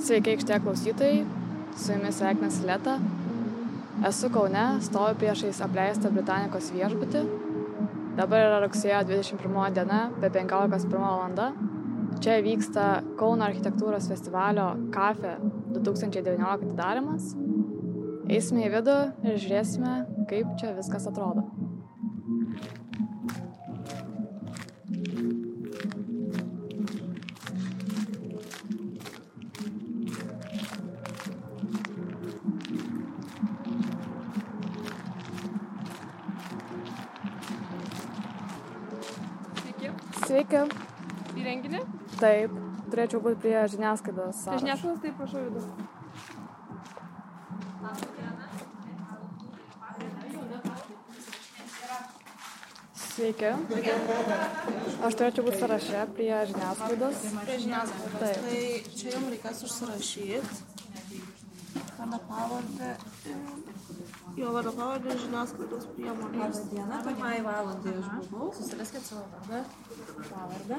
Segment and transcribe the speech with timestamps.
[0.00, 1.24] Sveiki, aikštė klausytojai,
[1.76, 2.94] su jumis sveikinasi Leta.
[4.08, 7.20] Esu Kaune, stoviu priešais apleistą Britanikos viešbutį.
[8.16, 11.50] Dabar yra rugsėjo 21 diena, be 15.1 valanda.
[12.24, 12.86] Čia vyksta
[13.20, 15.36] Kauno architektūros festivalio KAFE
[15.76, 17.34] 2019 atidarimas.
[18.30, 19.98] Eisime į vidų ir žiūrėsime,
[20.32, 21.44] kaip čia viskas atrodo.
[40.50, 40.66] Sveiki.
[41.38, 41.80] Į renginį?
[42.18, 42.54] Taip,
[42.90, 44.40] turėčiau būti prie žiniasklaidos.
[44.48, 45.62] Tai žiniasklaidos, tai prašau vidų.
[53.04, 53.52] Sveiki.
[55.06, 57.22] Aš turėčiau būti sąraše prie žiniasklaidos.
[57.46, 58.18] Prie žiniasklaidos.
[58.18, 58.36] Taip.
[58.48, 58.60] Tai
[58.98, 60.42] čia jums reikės užsirašyti.
[62.00, 62.90] Vardą pavardę.
[64.38, 66.58] Jo pavardę žiniasklaidos priemonės.
[66.70, 69.64] diena, pirmąjį valandą aš buvau, susiraskit savo vardą,
[70.30, 70.76] pavardę.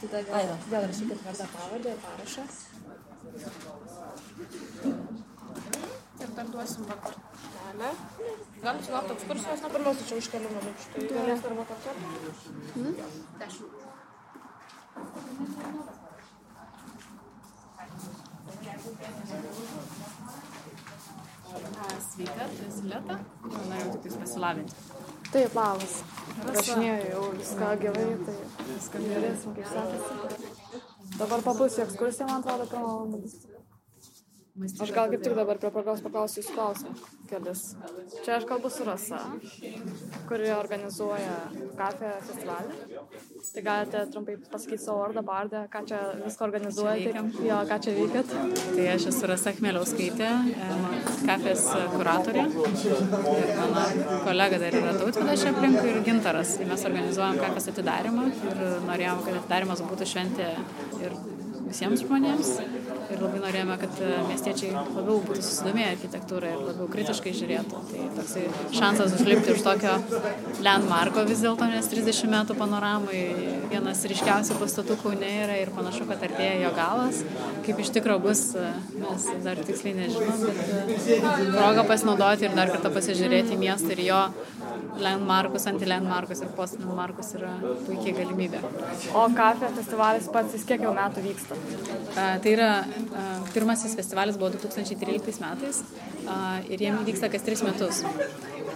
[0.00, 2.44] Tada vėl, vėl rašykit vardą, pavardę ir parašą.
[6.20, 7.90] Ir dar duosim kortelę.
[8.62, 10.86] Galim sulaukti ekskursijos nuo pirmos, tačiau už kelių minučių.
[10.94, 12.06] Tai galės arba kortelę.
[13.42, 13.72] Dešimt.
[22.06, 23.18] Sveika, tai esi Leta.
[23.46, 24.78] Norėjau tik tais pasilavinti.
[25.32, 25.96] Taip, labas.
[26.46, 28.36] Rašinėjau jau viską gyvai, tai
[28.70, 30.82] viską žiūrėsim, kaip sekasi.
[31.16, 33.55] Dabar pabūsiu ekskursiją, man atrodo, pirmą valandą.
[34.56, 36.94] Aš gal kaip tik dabar prie progos paklausiu jūsų klausimą.
[37.28, 37.62] Kelis.
[38.24, 39.18] Čia aš kalbu su Rasa,
[40.30, 41.34] kuri organizuoja
[41.76, 42.78] kafę festivalį.
[43.52, 47.24] Tai galite trumpai pasakyti savo vardą, bardę, ką čia viską organizuojate.
[47.44, 48.32] Jo, ką čia veikiat.
[48.78, 50.32] Tai aš esu Rasa Chmeliauskaitė,
[50.70, 50.88] em,
[51.28, 52.48] kafės kuratorė.
[52.48, 53.86] Ir mano
[54.24, 56.56] kolega dar yra Tautvidas čia aplinkui ir Gintaras.
[56.56, 60.52] Tai mes organizuojam kafės atidarimą ir norėjom, kad atidarimas būtų šventė
[61.04, 61.20] ir
[61.68, 62.56] visiems žmonėms.
[63.06, 67.82] Ir labai norėjome, kad e, miestiečiai labiau būtų susidomėję architektūrą ir labiau kritiškai žiūrėtų.
[67.90, 68.44] Tai toksai
[68.74, 69.92] šansas užlipti iš tokio
[70.66, 73.20] landmarko vis dėlto, nes 30 metų panoramai
[73.70, 77.22] vienas ryškiausių pastatų Kaune yra ir panašu, kad artėja jo galas.
[77.66, 78.72] Kaip iš tikrųjų bus, e,
[79.02, 81.20] mes dar tiksliai nežinom, bet e,
[81.54, 84.22] proga pasinaudoti ir dar kartą pasižiūrėti į miestą ir jo
[85.02, 87.52] landmarkus, anti-landmarkus ir post-landmarkus yra
[87.86, 88.62] puikiai galimybė.
[89.14, 91.58] O kafė festivalis pats, jis kiek jau metų vyksta?
[92.16, 92.70] A, Tai yra
[93.54, 95.82] pirmasis festivalis buvo 2013 metais
[96.70, 98.02] ir jiem vyksta kas tris metus.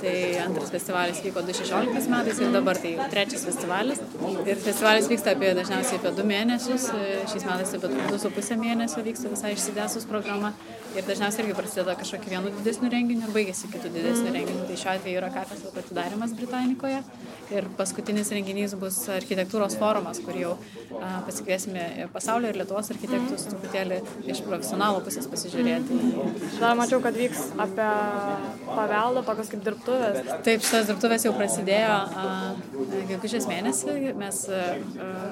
[0.00, 0.16] Tai
[0.46, 4.00] antras festivalis vyko 2016 metais ir dabar tai jau trečias festivalis.
[4.48, 8.56] Ir festivalis vyksta apie dažniausiai apie du mėnesius, e, šiais metais apie du su pusę
[8.60, 10.54] mėnesio vyksta visai išsidėsus programa.
[10.96, 14.64] Ir dažniausiai irgi prasideda kažkokiu vienu didesniu renginiu ir baigėsi kitų didesnių renginių.
[14.66, 17.02] Tai šiuo atveju yra lauko atidarimas Britanikoje.
[17.54, 20.56] Ir paskutinis renginys bus architektūros forumas, kur jau
[20.98, 24.00] a, pasikviesime pasaulio ir Lietuvos architektus truputėlį
[24.30, 26.00] iš profesionalų pusės pasižiūrėti.
[26.58, 27.88] Dar mačiau, kad vyks apie
[28.70, 30.42] paveldą, tokios kaip dirbtuvės.
[30.46, 31.96] Taip, šitas dirbtuvės jau prasidėjo
[33.10, 33.96] gegužės mėnesį.
[34.20, 34.62] Mes a,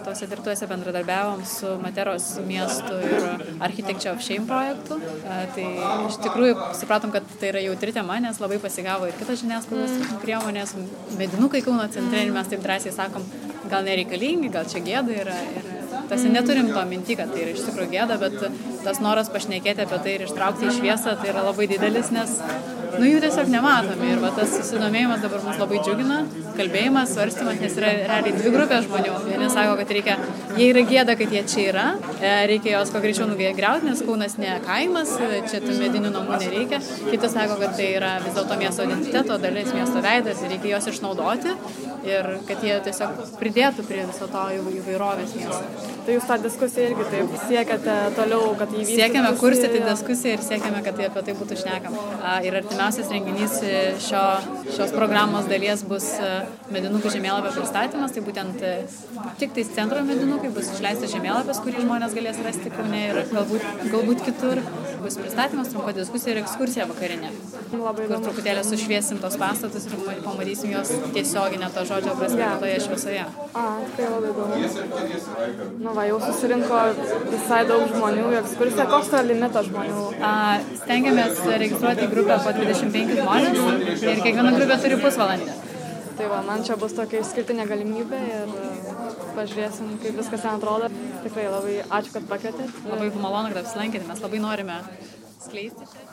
[0.07, 3.29] tose dirbtuvėse bendradarbiavom su Materos miestu ir
[3.65, 4.99] Architecture of Shame projektu.
[5.23, 5.67] A, tai
[6.09, 10.77] iš tikrųjų supratom, kad tai yra jautri tema, nes labai pasigavo ir kitos žiniasklaidos priemonės,
[11.19, 13.27] medinukai Kauno centre ir mes taip drąsiai sakom,
[13.69, 15.41] gal nereikalingi, gal čia gėda yra.
[15.57, 15.75] Ir,
[16.09, 18.37] Tarsi neturim to minti, kad tai yra iš tikrųjų gėda, bet
[18.85, 22.33] tas noras pašnekėti apie tai ir ištraukti į šviesą tai yra labai didelis, nes
[22.97, 24.09] nu, jų tiesiog nematome.
[24.13, 26.19] Ir va, tas susidomėjimas dabar mus labai džiugina,
[26.59, 29.15] kalbėjimas, svarstymas, nes yra realiai dvi grupės žmonių.
[29.29, 30.17] Vieni sako, kad reikia,
[30.57, 31.87] jie yra gėda, kad jie čia yra,
[32.21, 35.13] e, reikia jos kuo greičiau nugriauti, nes Kaunas ne kaimas,
[35.51, 36.81] čia tų medinių namų nereikia.
[37.11, 40.89] Kiti sako, kad tai yra vis dėlto miesto identiteto dalis, miesto veidas ir reikia juos
[40.95, 41.55] išnaudoti
[42.09, 45.61] ir kad jie tiesiog pridėtų prie viso to įv- įvairovės miesto.
[46.07, 48.97] Tai jūs tą diskusiją irgi taip siekiate toliau, kad įvyktų.
[48.97, 49.85] Siekiame diskusija.
[49.91, 52.05] diskusiją ir siekiame, kad tai apie tai būtų šnekama.
[52.49, 54.21] Ir artimiausias renginys e, šio,
[54.77, 56.29] šios programos dalies bus e,
[56.71, 58.15] medinukų žemėlapio pristatymas.
[58.15, 58.75] Tai būtent e,
[59.41, 64.23] tik tais centro medinukai bus išleistas žemėlapis, kurį žmonės galės rasti Kaune ir galbūt, galbūt
[64.29, 64.63] kitur.
[64.99, 67.33] Bus pristatymas, trumpa diskusija ir ekskursija vakarinė.
[67.71, 73.27] Labai Kur truputėlį sušviesim tos pastatus ir pamatysim juos tiesioginę to žodžio prasme toje šviesoje.
[73.53, 75.77] A, tikrai labai įdomu.
[75.85, 76.81] Nu va, jau susirinko
[77.31, 78.89] visai daug žmonių į ekskursiją.
[78.91, 80.07] Koks yra limitas žmonių?
[80.19, 80.35] A,
[80.83, 85.57] Stengiamės registruoti grupę po 25 žmonės ir kiekviena grupė turi pusvalandį.
[86.19, 88.71] Tai va, man čia bus tokia išskirtinė galimybė ir e,
[89.37, 90.89] pažiūrėsim, kaip viskas ten atrodo.
[91.23, 92.81] Tikrai labai ačiū, kad pakvietėt.
[92.91, 94.81] Labai malonu, kad apsilankėte, mes labai norime
[95.45, 96.09] skleisti čia.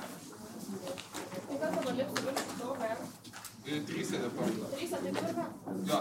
[3.89, 4.53] Trysė dabar.
[4.75, 5.45] Trysė tai turime?
[5.89, 5.99] Jo.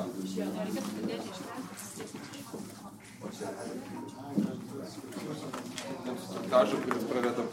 [6.53, 7.49] Dažą, kuris pradeda.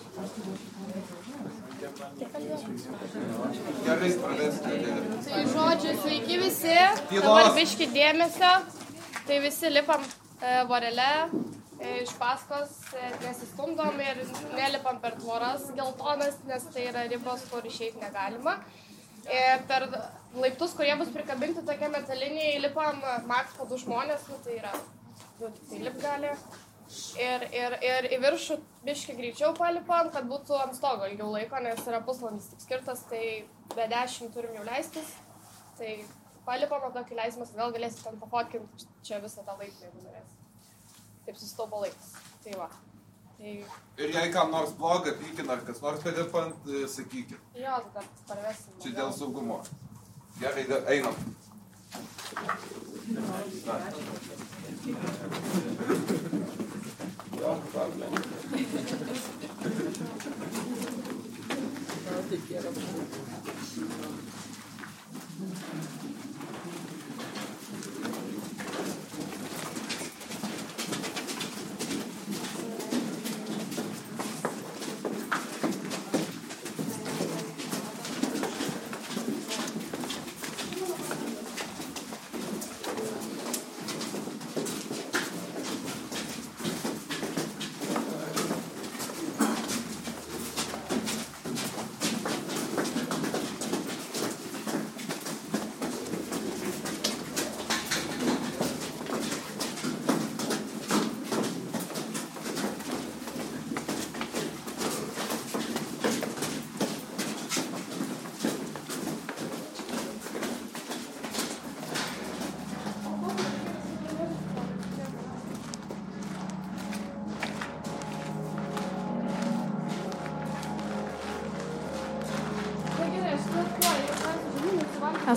[3.86, 4.72] Gerai, pradėsite.
[5.28, 6.76] Tai žodžiu, sveiki visi.
[7.14, 8.52] Dabar biški dėmesio.
[9.28, 14.24] Tai visi lipam e, vorele e, iš paskos, e, nesistumdom ir
[14.56, 18.58] nelipam per tvoras geltonas, nes tai yra ribos, kur išeiti negalima.
[19.28, 19.86] E, per
[20.42, 22.98] laiptus, kurie bus prikabinti tokie metaliniai, lipam
[23.30, 24.74] maks po du žmonės, nu, tai yra,
[25.40, 26.34] nu, tai lip gali.
[27.22, 31.80] Ir, ir, ir į viršų biški greičiau palipam, kad būtų ant stogo ilgiau laiko, nes
[31.88, 33.24] yra pusvalandis tik skirtas, tai
[33.76, 35.14] be dešimt turim jau leistis.
[35.80, 35.92] Tai
[36.48, 40.40] palipam, o tokį leisimės, gal galėsit ten pafotkinti čia visą tą laiką, jeigu norėsit.
[41.28, 42.12] Taip susitaupo laikas.
[42.44, 42.70] Tai va.
[43.38, 43.54] Tai
[44.02, 47.40] Ir jei kam nors bloga, pykina ar kas nors padėpant, sakykit.
[47.58, 48.76] jo, tada parvesim.
[48.84, 49.62] Čia dėl saugumo.
[50.42, 50.66] Gerai,
[50.98, 51.16] einam.
[53.66, 53.80] Na.
[54.82, 54.94] Jo,
[57.72, 58.12] problem.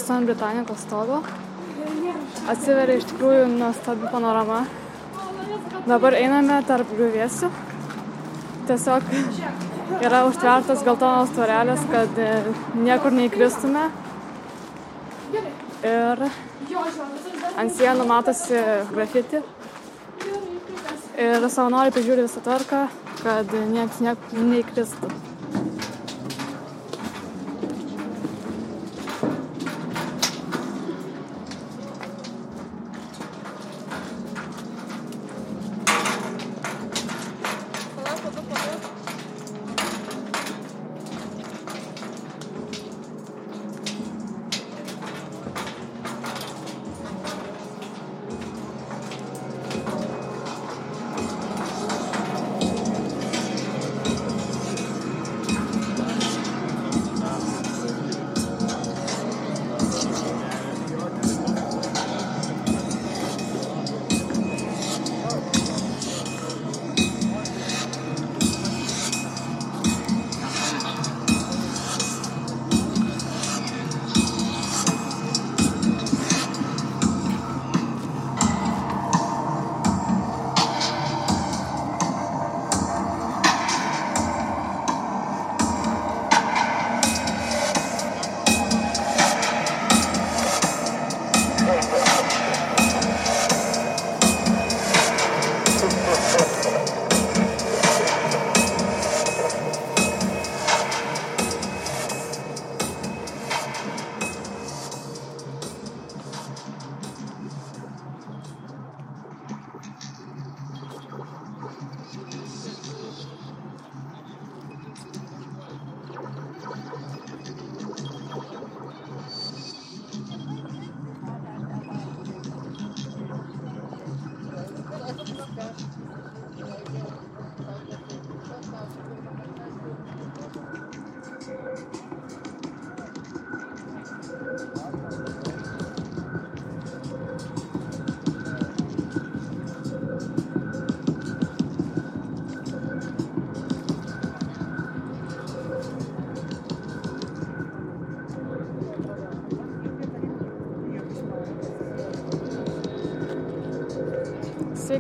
[0.05, 1.23] Esu ant Britannikos stogo.
[2.53, 4.59] Atsiveria iš tikrųjų nuostabi panorama.
[5.89, 7.49] Dabar einame tarp griuvėsių.
[8.69, 9.09] Tiesiog
[10.05, 12.29] yra užtvertas geltonos tvorelės, kad e,
[12.85, 13.89] niekur neįkristume.
[15.89, 18.61] Ir ant sienų matosi
[18.93, 19.41] grafiti.
[21.17, 22.89] Ir savanoriai prižiūri visą tvarką,
[23.25, 25.24] kad niekas niekur neįkristų.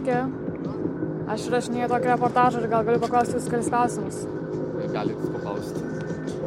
[0.04, 0.20] Sveiki.
[1.32, 4.18] Aš rašinėjau tokį reportažą ir gal galiu paklausti jūs kelis klausimus.
[4.92, 5.84] Galit paklausti.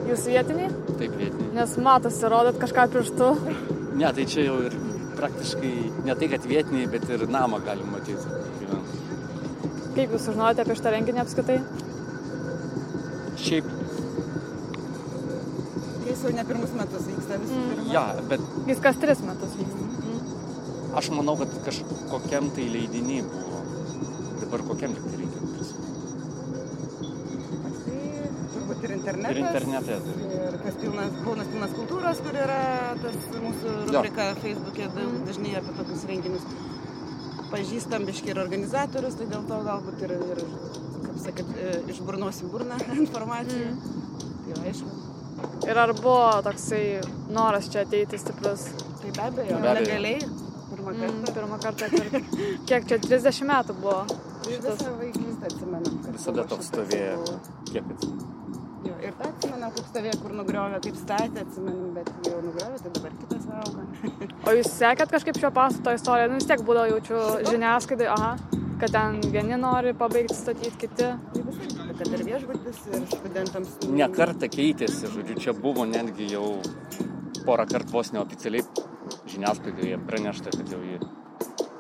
[0.08, 0.68] Jūs vietiniai?
[1.00, 1.50] Taip vietiniai.
[1.58, 3.30] Nes matosi, rodat kažką pirštu.
[3.98, 4.76] Ne, tai čia jau ir
[5.18, 5.72] praktiškai
[6.06, 8.30] ne tai, kad vietiniai, bet ir namą galim matyti.
[9.98, 11.58] Kaip jūs sužinojote apie šitą renginį apskritai?
[13.42, 13.74] Šiaip,
[16.08, 17.90] Jis jau ne pirmus metus vyksta visų pirma.
[17.92, 19.76] ja, bet Jis kas tris metus vyksta.
[21.00, 23.62] Aš manau, kad kažkokiam tai leidiniai buvo.
[24.42, 25.98] Dabar kokiam tik tai reikia prisiminti.
[27.88, 29.36] Tai turbūt ir internetas.
[29.36, 29.98] Ir internete.
[30.06, 30.16] tai.
[30.48, 32.60] Ir kas pilnas, Kaunas pilnas kultūros, kur yra
[33.01, 36.48] tas mūsų rubrika Facebook'e, daug- dažnai apie tokius renginius
[37.51, 40.42] pažįstam biški ir organizatorius, tai dėl to galbūt ir, ir
[41.06, 43.70] kaip sakyt, e, iš burnos į burną informacija.
[44.18, 44.96] Tai jau aišku.
[45.70, 46.84] Ir ar buvo toksai
[47.32, 48.68] noras čia ateiti stiprus?
[49.01, 49.80] Tai be abejo, Be abejo.
[49.80, 50.20] legaliai,
[50.94, 51.34] pirmą Mm, kartą.
[51.36, 52.22] pirmą kartą per...
[52.70, 54.00] Kiek čia 30 metų buvo?
[54.48, 56.01] Tai visą vaikystę atsimenam.
[56.15, 57.39] Visada toks šitas stovėjo.
[57.72, 58.34] Kiek atsimenu.
[58.88, 62.91] Jo, ir tą atsimenam, kaip stovėjo, kur nugriovė, kaip statė, atsimenam, bet jau nugriovė, tai
[62.98, 63.88] dabar kitas auga.
[64.48, 66.29] O jūs sekėt kažkaip šio pastato istoriją?
[66.32, 67.17] Nu vis tiek būdavo jaučiu
[67.50, 68.29] žiniasklaidai, aha,
[68.79, 71.10] kad ten vieni nori pabaigti statyti, kiti.
[71.98, 73.74] Kad ir viešbutis, ir studentams.
[73.91, 76.46] Ne kartą keitėsi, žodžiu, čia buvo netgi jau
[77.48, 78.63] porą kartų vos neoficialiai
[79.38, 80.98] žiniasklaidoje pranešta, kad jau jį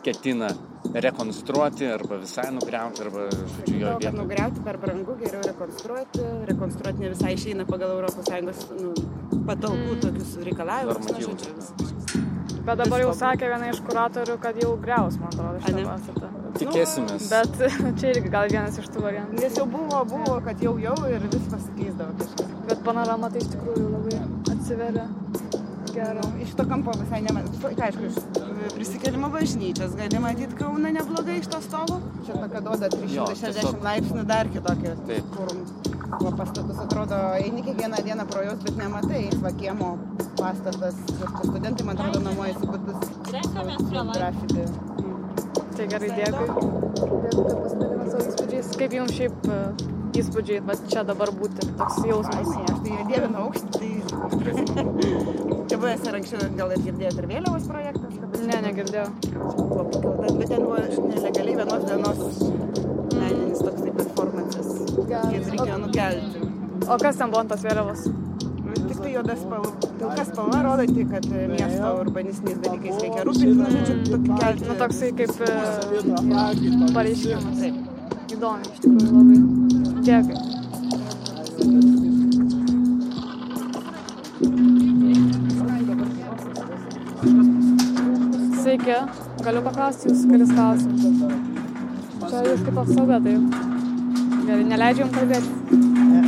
[0.05, 0.47] ketina
[0.93, 4.13] rekonstruoti arba visai nugriauti, arba, žodžiu, jo vietą.
[4.21, 6.21] nugriauti per brangu, geriau rekonstruoti.
[6.47, 8.93] Rekonstruoti ne visai išeina pagal ES nu,
[9.49, 9.99] patalpų Mm.
[10.05, 10.95] tokius reikalavimus.
[10.95, 11.27] nu, Normatyvus.
[11.27, 12.63] žodžiu, viskas.
[12.67, 16.31] Bet dabar jau sakė viena iš kuratorių, kad jau greus, man atrodo, šitą pastatą.
[16.57, 17.27] Tikėsimės.
[17.29, 17.51] Bet
[17.99, 19.41] čia irgi gal vienas iš tų variantų.
[19.41, 22.55] Nes jau buvo, buvo, kad jau jau ir vis pasikeisdavo kažkas.
[22.67, 24.19] Bet panorama tai iš tikrųjų labai
[24.55, 25.07] atsiveria.
[25.97, 26.13] Gerai.
[26.21, 27.71] Nu, iš to kampo visai nematau.
[27.73, 28.17] Aišku, iš
[28.75, 31.97] prisikėlimo bažnyčios gali matyti Kauną neblogai iš to stovo.
[32.27, 34.93] Čia tokia duoda 360 tiesiog- laipsnių dar kitokia.
[35.09, 35.31] Taip.
[35.33, 35.49] Kur
[36.19, 39.23] kuo pastatus atrodo, eini kiekvieną dieną pro juos, bet nematai.
[39.41, 39.97] Va kiemo
[40.37, 40.95] pastatas,
[41.41, 42.97] studentai, man atrodo, nuomojasi butus.
[44.13, 44.63] Grafiti.
[45.77, 46.47] Tai gerai, dėkui.
[47.25, 48.71] Dėkui, kad pasidalinot savo įspūdžiais.
[48.81, 49.59] Kaip jums šiaip e,
[50.21, 52.53] įspūdžiai, va čia dabar būti, toks jausmas.
[52.53, 53.67] Fainai, aš tai dievinu aukštį.
[53.77, 55.43] Tai...
[55.67, 58.13] Čia buvęs ir anksčiau, gal ir girdėjote ir vėliavos projektas.
[58.13, 59.07] čia Ne, negirdėjau.
[59.57, 60.77] buvo pakelta, bet ten buvo
[61.11, 62.21] nelegaliai vienos dienos
[63.17, 64.69] meninis toksai performances.
[65.09, 65.33] Geras.
[65.35, 66.47] Jas reikėjo nukelti.
[66.87, 68.07] O kas ten buvo ant tos vėliavos?
[68.87, 73.57] Tik tai juoda spalva, pilka spalva rodanti, kad e, miesto urbanistiniais dalykais reikia rūpintis.
[73.59, 74.67] Nu, žodžiu, tokį kelti.
[74.69, 75.49] Nu, toksai kaip e,
[76.95, 77.65] pareiškimas.
[78.37, 79.39] Įdomu, iš tikrųjų labai.
[80.07, 80.46] Dėkui.
[88.87, 91.17] Sveiki, galiu paklausti jūsų kelis klausimus.
[92.21, 93.33] Čia jūs kaip apsauga, tai
[94.47, 96.26] gerai, neleidžiu jums kalbėti.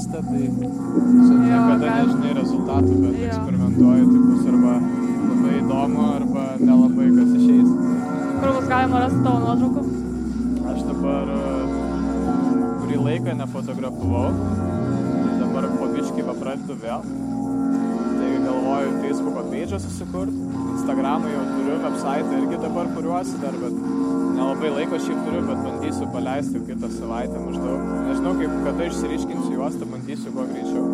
[0.00, 0.48] Juosta, tai
[1.44, 3.26] niekada gal- nežinai rezultatų, bet Jo.
[3.28, 4.74] eksperimentuoju, tai bus arba
[5.28, 7.68] labai įdomu, arba nelabai kas išeis.
[8.40, 9.82] Kur bus galima rasti tavo nuotraukų?
[10.72, 11.40] Aš dabar e,
[12.80, 14.32] kurį laiką nefotografavau,
[15.20, 17.02] tai dabar po biškį papradedu vėl.
[18.16, 20.40] Tai galvoju Facebook'o page susikurti,
[20.70, 23.74] Instagram'ą jau turiu, website irgi dabar kuriuosi dar, bet
[24.36, 27.82] nelabai laiko šiaip turiu, bet bandysiu paleisti jau kitą savaitę maždaug.
[28.08, 30.84] Nežinau, kaip kada išsiriškinsiu juos, tai bandysiu kuo greičiau.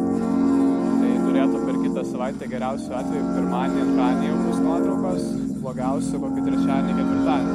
[1.00, 5.28] Tai turėtų per kitą savaitę geriausiu atveju pirmadienį, antradienį jau bus nuotraukos,
[5.62, 7.54] blogiausiu kokį trečiadienį, ketvirtadienį.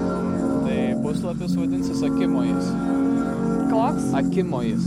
[0.62, 2.72] Tai puslapis vadinsis Akimojas.
[3.72, 4.10] Koks?
[4.22, 4.84] Akimojas.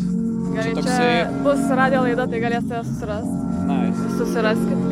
[0.54, 3.38] Gerai, čia toksai- bus radio laida, tai galėsite susirasti.
[3.64, 4.10] Nice.
[4.18, 4.83] Susiraskit.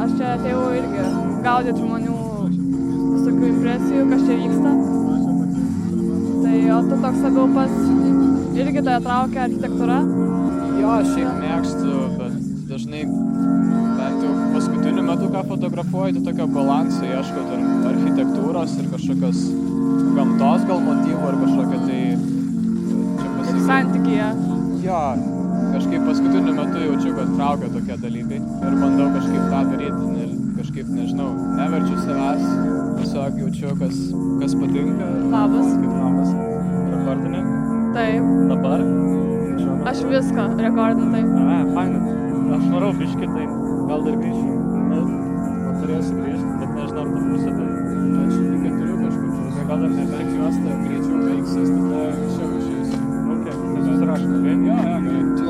[0.00, 0.06] Tai.
[0.08, 1.02] Aš čia atėjau irgi
[1.44, 2.14] gaudyti žmonių
[2.48, 4.70] visokių impresijų, kas čia vyksta.
[6.40, 7.74] Tai o tu toks labiau pas
[8.56, 9.98] irgi tave traukia architektūra.
[10.80, 12.38] Jo, aš šiaip mėgstu, bet
[12.70, 19.42] dažnai bent jau paskutiniu metu, ką fotografuoju, tai tokio balanso ieškau tarp architektūros ir kažkokios
[20.16, 22.00] gamtos gal motyvų ar kažkokio tai
[23.36, 23.66] pasakyti.
[23.68, 24.32] santykyje.
[24.86, 25.02] Jo,
[25.74, 30.28] kažkaip paskutiniu metu jaučiu, kad traukia tokie dalykai ir bandau kažkaip tą daryti, ne,
[30.60, 33.96] kažkaip nežinau, neverčiu savęs tiesiog jaučiu, kas,
[34.40, 35.06] kas patinka.
[35.32, 35.68] Labas.
[35.80, 36.30] Kaip labas.
[36.92, 37.40] Rekordinė.
[37.96, 38.28] Taip.
[38.50, 38.84] Dabar.
[39.90, 41.28] Aš viską rekordinu taip.
[41.40, 42.16] A, fainai.
[42.56, 43.46] Aš varau biškį, tai
[43.90, 44.54] gal dar grįšiu.
[44.90, 47.68] Bet turėsiu grįžti, bet nežinau, ar ta pusė tai.
[48.20, 49.28] Aš iki turiu kažkur.
[49.56, 53.04] Tai gal dar neverk juostą, greičiau veiksis, tada anksčiau išeisiu.
[53.36, 54.50] Ok, tai susirašom, ok?
[54.50, 55.49] Jo, jo, gerai.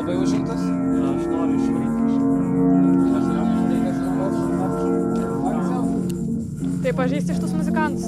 [6.90, 8.06] Tai pažįsti šitus muzikantus?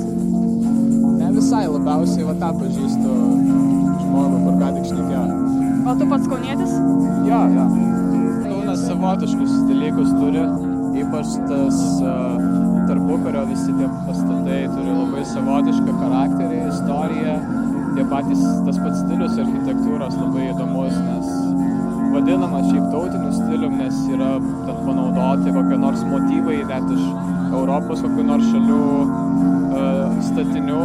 [1.15, 3.13] Ne visai labiausiai va tą pažįstu
[4.01, 5.21] žmogų, kur ką tik šnekėjo.
[5.87, 6.73] O tu pats kaunietis?
[7.29, 7.67] Jo, jo.
[8.43, 10.43] Kaunas savotiškus dalykus turi,
[10.99, 12.43] ypač tas uh,
[12.89, 17.37] tarpukario visi tie pastatai turi labai savotišką charakterį, istoriją.
[17.95, 21.31] Tie patys, tas pats stilius architektūros labai įdomus, nes
[22.17, 28.27] vadinamas šiaip tautiniu stilium, nes yra ten panaudoti kokie nors motyvai net iš Europos kokių
[28.27, 30.85] nors šalių uh, statinių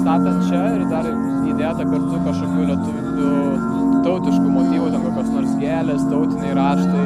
[0.00, 1.06] statant čia ir dar
[1.50, 3.32] įdėta kartu kažkokių lietuvių
[4.04, 7.04] tautiškų motyvų, ten kokios nors gėlės, tautiniai raštai.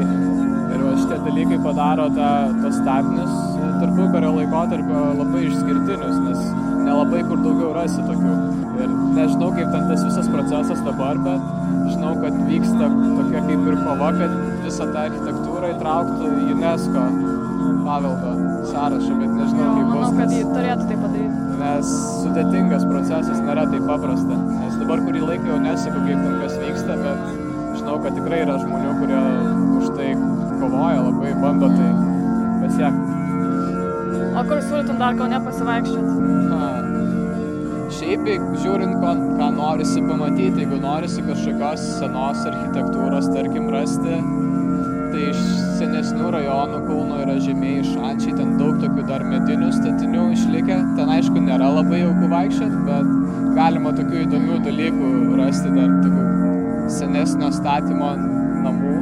[0.74, 2.30] Ir šitie dalykai padaro tą,
[2.62, 3.34] tos statinius
[3.80, 6.40] tarpukario laikotarpio labai išskirtinius, nes
[6.84, 8.38] nelabai kur daugiau rasi tokių.
[8.74, 11.46] Ir nežinau, kaip ten tas visas procesas dabar, bet
[11.92, 17.06] žinau, kad vyksta tokia kaip ir kova, kad visą tą architektūrą įtrauktų į UNESCO
[17.84, 19.94] paveldo sąrašą, bet nežinau, kaip bus.
[19.94, 21.40] Manau, kad jį turėtų tai padaryti.
[21.64, 21.90] nes
[22.22, 24.38] sudėtingas procesas nėra taip paprasta.
[24.60, 27.18] Nes dabar kurį laiką jau nesaku, kaip ten kas vyksta, bet
[27.78, 29.22] žinau, kad tikrai yra žmonių, kurie
[29.80, 30.08] už tai
[30.60, 31.90] kovoja, labai bando tai
[32.64, 33.10] pasiekti.
[34.34, 36.12] O kur siūlytum dar kaune pasivaikščioti?
[37.94, 38.24] Šiaip,
[38.58, 44.16] žiūrint, ko, ką norisi pamatyti, jeigu norisi kažkokios senos architektūros, tarkim, rasti,
[46.24, 50.76] senesnių rajonų Kauno yra žemėjai šančiai, ten daug tokių dar medinių statinių išlikę.
[50.96, 57.50] Ten aišku nėra labai jauku vaikščioti, bet galima tokių įdomių dalykų rasti dar tokių senesnio
[57.52, 58.14] statymo
[58.64, 58.94] namų.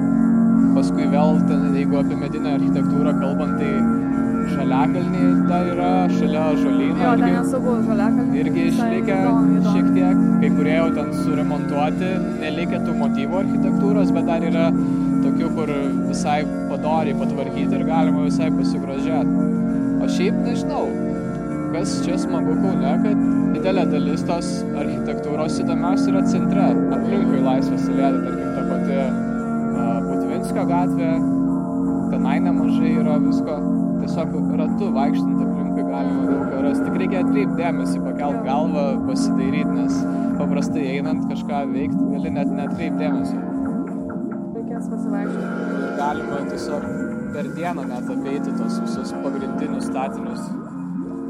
[0.74, 4.00] Paskui vėl, ten, jeigu apie medinę architektūrą kalbant, tai
[4.52, 6.96] Žaliakalniai dar yra šalia žolyno.
[6.98, 8.40] Jo, ten nesaugu žaliakalnį.
[8.42, 9.18] Irgi išlikę
[9.68, 12.10] šiek tiek, kai kurie jau ten suremontuoti,
[12.42, 14.66] nelikę tų motyvų architektūros, bet dar yra
[15.22, 15.72] tokių, kur
[16.10, 16.40] visai
[16.82, 19.42] padoriai patvarkyti ir galima visai pasigrožėti.
[20.02, 20.86] O šiaip nežinau,
[21.74, 23.20] kas čia smagu Kaune, kad
[23.54, 24.48] didelė dalis tos
[24.80, 26.64] architektūros įdomiausia yra centre,
[26.96, 31.12] aplinkui laisvės alėja, tarkim, ta pati uh, Putvinskio gatvė,
[32.10, 33.60] tenai nemažai yra visko.
[34.02, 36.88] Tiesiog ratu vaikštant aplinkui galima daug ką rasti.
[36.88, 40.00] Tik reikia atkreipti dėmesį, pakelt galvą, pasidairyti, nes
[40.40, 43.44] paprastai einant kažką veikti gali net netkreipti dėmesio.
[44.56, 45.61] Reikės pasivaikščioti.
[46.02, 46.84] Galima tiesiog
[47.30, 50.48] per dieną net apeiti tos visus pagrindinius statinius.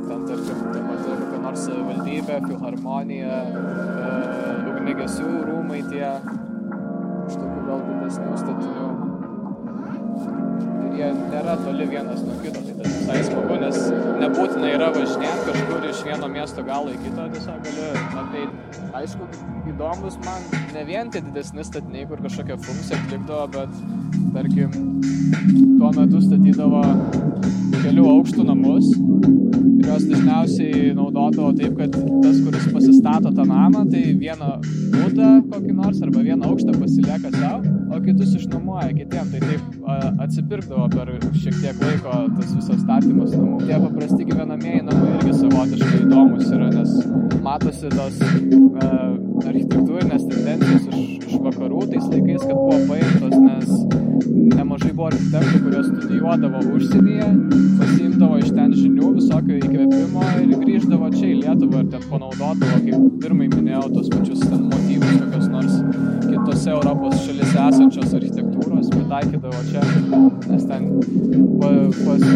[0.07, 3.41] Ten, tarkim, ta pati kokia nors savivaldybė, filharmonija,
[4.07, 4.15] e,
[4.71, 6.07] ugnegesių rūmai tie,
[7.27, 8.89] iš tokių gal didesnių statinių.
[10.87, 13.79] Ir jie nėra toli vienas nuo kito, tai tas visai smagu, nes
[14.25, 17.93] nebūtina yra važinėti kažkur iš vieno miesto galo į kitą, tiesiog gali
[18.25, 18.81] apeiti.
[19.03, 19.29] Aišku,
[19.75, 24.75] įdomus man ne vien tie didesni statiniai, kur kažkokią funkciją atlikdavo, bet tarkim,
[25.79, 26.83] tuo metu statydavo
[27.83, 28.93] kelių aukštų namus
[29.83, 34.51] ir jos dažniausiai naudodavo taip, kad tas, kuris pasistato tą namą, tai vieną
[34.95, 39.33] būtą kokį nors arba vieną aukštą pasilieka savo, o kitus išnuomoja kitiem.
[39.33, 43.59] Tai taip atsipirkdavo per šiek tiek laiko tas visas statymas namų.
[43.67, 46.95] Tie paprasti gyvenamieji namai irgi savotiškai įdomus yra, nes
[47.43, 48.93] matosi tos a,
[49.43, 54.02] architektūrinės tendencijos iš, iš vakarų tais laikais, kad buvo paimtos, nes
[55.03, 57.29] buvo architektų, kurie studijuodavo užsienyje,
[57.79, 63.17] pasiimdavo iš ten žinių, visokio įkvėpimo ir grįždavo čia į Lietuvą ir ten panaudodavo, kaip
[63.25, 65.75] pirmai minėjau, tos pačius ten motyvus, kokios nors
[66.29, 69.83] kitose Europos šalise esančios architektūros, pritaikydavo čia,
[70.53, 70.89] nes ten
[71.59, 72.27] pa, pas,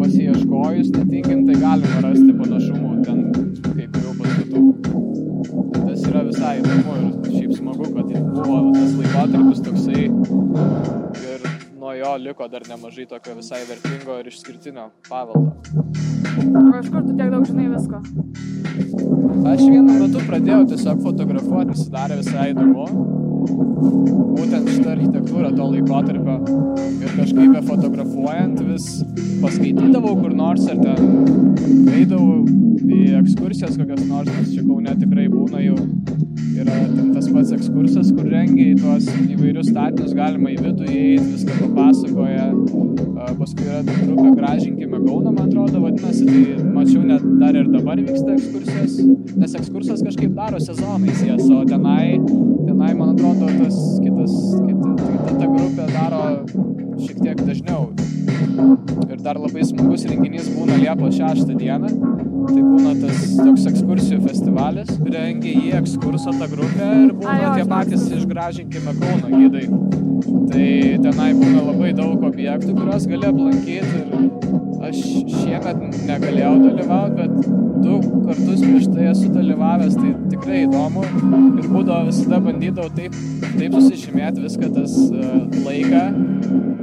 [0.00, 3.24] pasieškojus netinkintai galima rasti panašumų ten
[3.68, 4.66] kai kurių pastatų.
[5.74, 11.03] Tai tas yra visai įdomu ir šiaip smagu, kad buvo tas laikotarpis toksai
[11.84, 15.50] nuo jo liko dar nemažai tokio visai vertingo ir išskirtinio paveldo.
[16.60, 18.00] O iš kur tu tiek daug žinai visko?
[19.50, 22.86] Aš vienu metu pradėjau tiesiog fotografuoti, pasidarė visai įdomu.
[24.38, 26.38] Būtent šitą architektūrą to laikotarpio.
[27.04, 28.88] Ir kažkaip be fotografuojant vis
[29.44, 32.42] paskaitydavau kur nors ar ten eidavau
[32.84, 35.76] į ekskursijas kokias nors, nes čia kaune tikrai būna jau
[36.54, 41.26] yra ten tas pats ekskursas, kur rengia į tuos įvairius statinius, galima į vidų įeiti,
[41.34, 42.48] viską papasakoja.
[43.38, 48.34] Paskui yra grupė Gražinkime Kauną, man atrodo, vadinasi, tai mačiau net dar ir dabar vyksta
[48.36, 48.98] ekskursijos,
[49.40, 52.20] nes ekskursas kažkaip daro sezonais jas, o tenai,
[52.68, 56.22] tenai, man atrodo, tas kitas, kita, kita ta grupė daro
[57.00, 57.90] šiek tiek dažniau.
[59.08, 61.90] Ir dar labai smagus renginys būna Liepos 6 dieną.
[62.44, 67.64] Tai būna tas toks ekskursijų festivalis, rengia į ekskursą tą grupę ir būna Ai, tie
[67.70, 69.64] patys išgražinkime Kauno gydai.
[70.52, 70.68] Tai
[71.06, 75.00] tenai būna labai daug objektų, kuriuos gali aplankyti ir aš
[75.54, 77.32] šiemet negalėjau dalyvauti, bet
[77.84, 83.14] du kartus prieš tai esu dalyvavęs, tai tikrai įdomu ir būdavo visada bandydavau taip,
[83.54, 85.20] taip susižymėti viską tas uh,
[85.66, 86.04] laiką,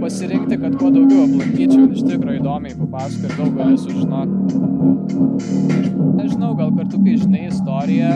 [0.02, 4.34] pasirinkti, kad kuo daugiau aplankyčiau, iš tikrųjų įdomiai papasakoti ir daug gali sužinoti.
[6.22, 8.14] Nežinau, gal kartu, kai žinai istoriją,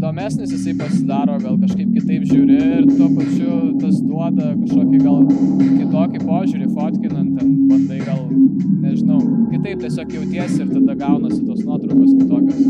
[0.00, 5.26] įdomesnis jisai pasidaro, gal kažkaip kitaip žiūri ir tuo pačiu tas duoda kažkokį gal
[5.60, 8.22] kitokį požiūrį, fotkinant, ten bandai gal,
[8.80, 9.20] nežinau,
[9.52, 12.64] kitaip tiesiog jautiesi ir tada gaunasi tos nuotraukos kitokios.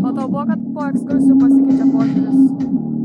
[0.00, 2.40] O tau buvo, kad po ekskursijų pasikeičia požiūris?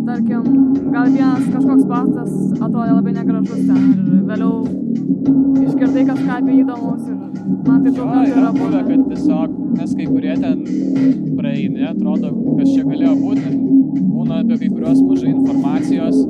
[0.05, 0.49] Tarkim,
[0.93, 7.17] gal vienas kažkoks pastas atrodė labai negražus ten ir vėliau išgirdai kažką apie įdomus ir
[7.67, 10.61] man tai daug kartų yra buvę, kad tiesiog, nes kai kurie ten
[11.37, 13.55] praeini, atrodo, kas čia galėjo būti,
[14.01, 16.21] būna apie kai kuriuos mažai informacijos,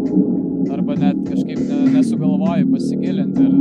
[0.75, 3.53] arba net kažkaip ne, nesugalvoji pasigilinti ir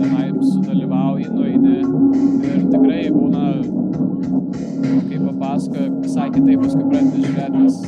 [0.00, 1.78] tenai sudalyvauji, nueini.
[2.42, 3.44] Ir tikrai būna,
[5.08, 7.78] kaip papasakoja, visai kitaip paskui pradedi žiūrėti, nes,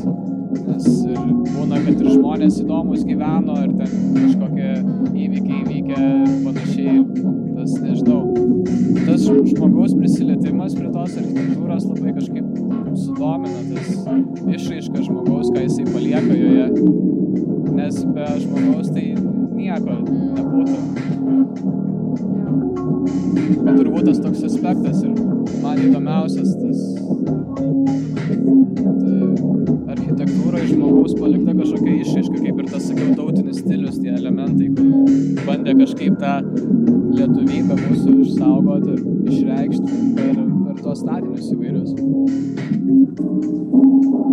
[0.55, 1.19] nes ir
[1.51, 4.71] būna, kad ir žmonės įdomus gyveno ir ten kažkokie
[5.25, 6.97] įvykiai įvykę ir panašiai,
[7.59, 8.21] tas nežinau,
[9.05, 12.47] tas žmogaus prisilietimas prie tos architektūros labai kažkaip
[13.05, 13.89] sudomina, tas
[14.57, 16.67] išraiška žmogaus, ką jisai palieka joje,
[17.75, 19.07] nes be žmogaus tai
[19.59, 19.99] nieko
[20.39, 20.79] nebūtų.
[23.65, 25.13] Tai turbūt tas toks aspektas ir
[25.65, 26.79] man įdomiausias tas
[28.85, 29.24] ta
[31.05, 36.17] žmogaus palikta kažkokia išraiška, kaip ir tas, sakiau, tautinis stilius, tie elementai, kur bandė kažkaip
[36.21, 36.33] tą
[37.15, 41.93] lietuvybę mūsų išsaugoti ir išreikšti per, per tuos statinius įvairius.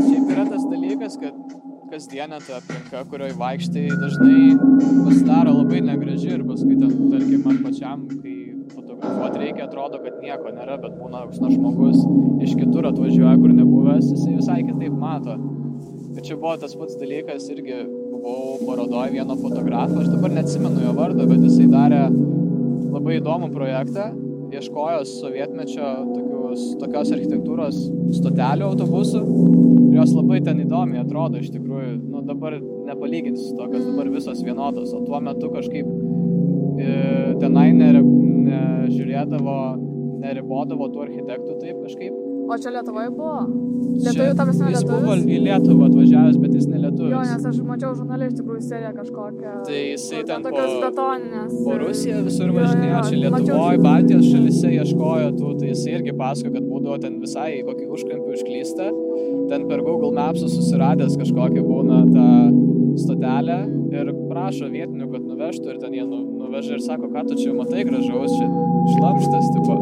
[0.05, 1.57] Šiaip yra tas dalykas, kad
[1.91, 4.55] kasdienė ta aplinka, kurioje vaikštai, dažnai
[5.03, 8.37] pasidaro labai negraži ir paskui ten, tarkim, man pačiam, kai
[8.71, 11.99] fotografuoti reikia, atrodo, kad nieko nėra, bet būna koks nors žmogus
[12.47, 15.35] iš kitur atvažiuoja, kur nebuvęs, jisai visai kitaip mato.
[16.11, 20.91] Ir čia buvo tas pats dalykas, irgi buvau parodoje vieno fotografo, aš dabar neatsimenu jo
[20.97, 22.03] vardo, bet jisai darė
[22.91, 24.11] labai įdomų projektą,
[24.51, 27.83] ieškojo sovietmečio tokius, tokios architektūros
[28.19, 29.23] stotelių autobusų
[29.95, 34.43] jos labai ten įdomiai atrodo iš tikrųjų, nu dabar nepalyginti su to, kas dabar visos
[34.45, 35.87] vienodos, o tuo metu kažkaip
[36.81, 36.91] e,
[37.41, 39.57] tenai nežiūrėdavo,
[40.23, 42.30] neribodavo tų architektų taip kažkaip.
[42.51, 43.35] O čia Lietuvoje buvo?
[44.01, 47.11] Lietuvių, ta prasme, Jis buvo į Lietuvą atvažiavęs, bet jis ne lietuvis.
[47.13, 49.53] Jo, nes aš mačiau žurnale iš tikrųjų seriją kažkokią.
[49.67, 51.53] Tai jisai ten tokios betoninės.
[51.63, 53.81] Po Rusiją visur Jo, važinėjo, jo, čia Lietuvoje.
[53.85, 58.35] Baltijos šalise ieškojo tų, tai jisai irgi pasako, kad būdavo ten visai į kokį užkampį
[58.37, 58.89] užklysta,
[59.51, 62.27] ten per Google Maps susiradęs kažkokį būna tą
[62.99, 63.61] stotelę
[63.95, 67.55] ir prašo vietinių, kad nuvežtų ir ten jie nu, nuveža ir sako, ką tu čia
[67.55, 68.51] matai gražaus, čia
[68.97, 69.79] šlamštas tipo.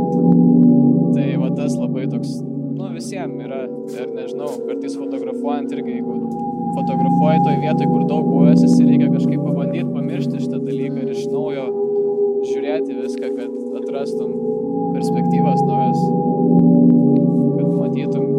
[1.16, 2.36] Tai va tas labai toks,
[2.80, 6.15] nu visiems yra ir nežinau, kartais fotografuojant irgi, jeigu
[6.78, 11.26] fotografuoji toj vietoj, kur daug buvęs, esi reikia kažkaip pabandyti pamiršti šitą dalyką ir iš
[11.34, 11.65] naujo
[12.50, 14.32] žiūrėti viską, kad atrastum
[14.96, 16.04] perspektyvas naujas,
[17.58, 18.38] kad matytum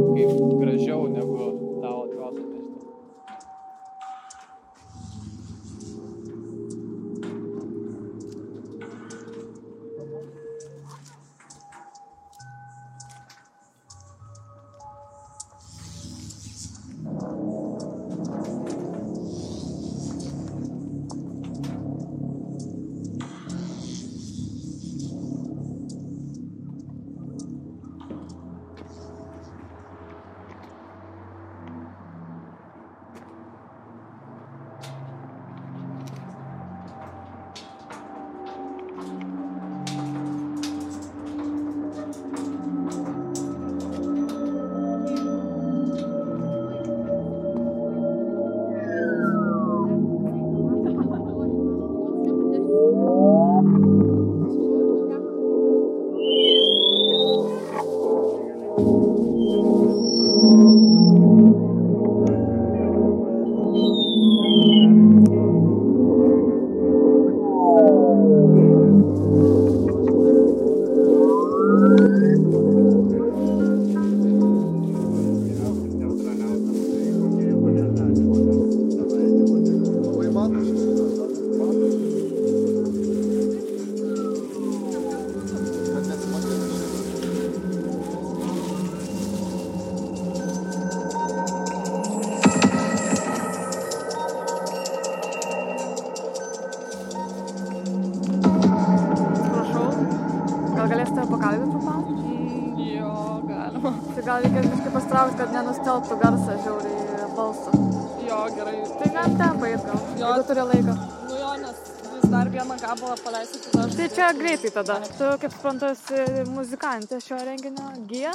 [112.51, 113.89] dar vieną gabalą paleisiu, tada.
[113.97, 115.01] Tai čia greitai tada.
[115.19, 118.33] Tu, kaip suprantu, esi muzikantė šio renginio, gyja?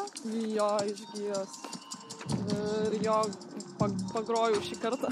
[0.55, 1.55] Jo, iš gyjos.
[2.91, 3.17] Ir jo
[3.79, 5.11] pag- pagrojau šį kartą.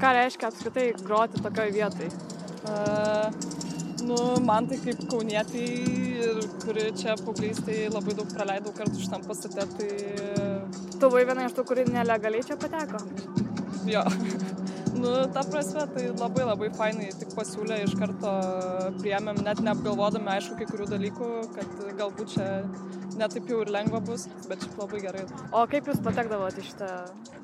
[0.00, 2.08] Ką reiškia apskritai groti tokioj vietai?
[2.62, 3.30] Uh,
[4.06, 4.16] nu,
[4.46, 5.66] man tai kaip kaunietį
[6.22, 9.90] ir kuri čia paauglystėje labai daug praleidau kartu šitam pastate, tai
[11.02, 13.02] Tu buvai viena iš tų, kuri nelegaliai čia pateko?
[13.90, 14.04] jo.
[15.02, 18.32] Nu, ta prasme, tai labai labai fainai, tik pasiūlė iš karto
[19.00, 22.48] priemėm, net neapgalvodami, aišku, kai kurių dalykų, kad galbūt čia
[23.18, 25.24] netaip jau ir lengva bus, bet šiaip labai gerai.
[25.50, 26.90] O kaip jūs patekdavote į šitą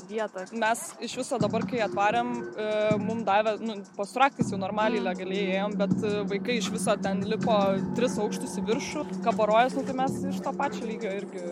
[0.09, 0.44] vietą?
[0.62, 2.68] Mes iš viso dabar, kai atvarėm, e,
[3.03, 7.59] mums davė, nu, postraktais jau normaliai legaliai ėjom, bet e, vaikai iš viso ten lipo
[7.99, 11.44] tris aukštus į viršų, kabarojas, nu, tai mes iš to pačio lygio irgi.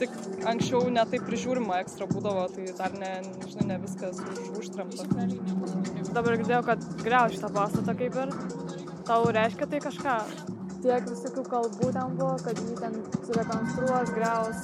[0.00, 0.16] Tik
[0.50, 3.14] anksčiau netaip prižiūrima ekstra būdavo, tai dar ne,
[3.46, 5.08] žinai, ne viskas už, užtremta.
[6.10, 8.32] Dabar girdėjau, kad greuž šitą pastatą kaip ir.
[9.06, 10.16] Tau reiškia tai kažką?
[10.80, 12.94] Tiek visokių kalbų ten buvo, kad jį ten
[13.26, 14.62] surekonstruos, greus,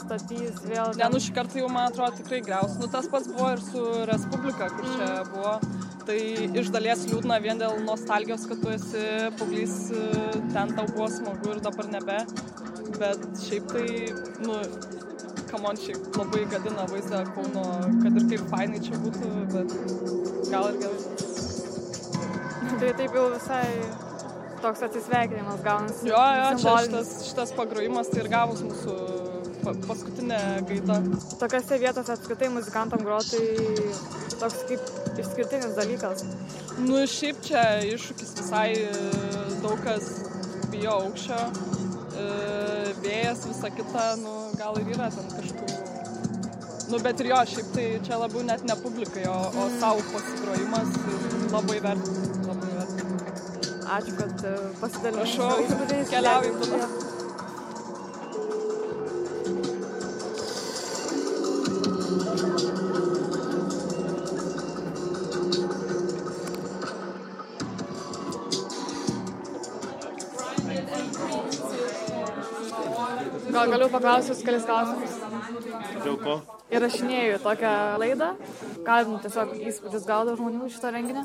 [0.00, 0.94] statys vėl.
[0.96, 2.78] Ne, nu šį kartą jau man atrodo tikrai greus.
[2.80, 5.58] Nu tas pats buvo ir su Respublika, kur čia buvo.
[6.08, 6.16] Tai
[6.62, 9.04] iš dalies liūdna vien dėl nostalgijos, kad tu esi
[9.36, 12.22] paauglys, e, ten tau buvo smagu ir dabar nebe.
[12.96, 13.86] Bet šiaip tai,
[14.46, 14.56] nu,
[15.50, 17.64] kamon šiaip labai gadina vaizdą Kauno,
[18.02, 19.74] kad ir kaip fainai čia būtų, bet
[20.50, 21.28] gal ir gerai.
[22.80, 23.64] Tai taip jau visai
[24.62, 26.08] toks atsisveikinimas gaunasi.
[26.08, 28.96] Jo, jo, čia šitas, šitas pagrojimas tai ir gavus mūsų
[29.64, 30.98] pa, paskutinė gaida.
[31.40, 33.40] Tokiose vietose apskritai muzikantam groti
[34.40, 36.24] toks kaip išskirtinis dalykas.
[36.80, 38.92] Nu, šiaip čia iššūkis visai e,
[39.64, 40.08] daug kas
[40.72, 41.40] bijo aukščio,
[43.20, 45.78] vėjas, visa kita, nu, gal ir yra ten kažkokių.
[46.90, 50.96] Nu, bet ir jo, šiaip tai čia labiau net ne publikai, o, o savo pasigrojimas
[51.52, 52.26] labai vertas.
[53.90, 55.24] Ačiū, kad e, pasidalinai.
[55.24, 57.09] Prašau, savo įspūdžiais.
[73.80, 75.14] Galiu paklausti jūs kelis klausimus?
[76.04, 76.40] Dėl ko?
[76.70, 78.28] Įrašinėjau tokią laidą,
[78.86, 81.24] kalbinu tiesiog įspūdis gaudo žmonių iš šito renginio.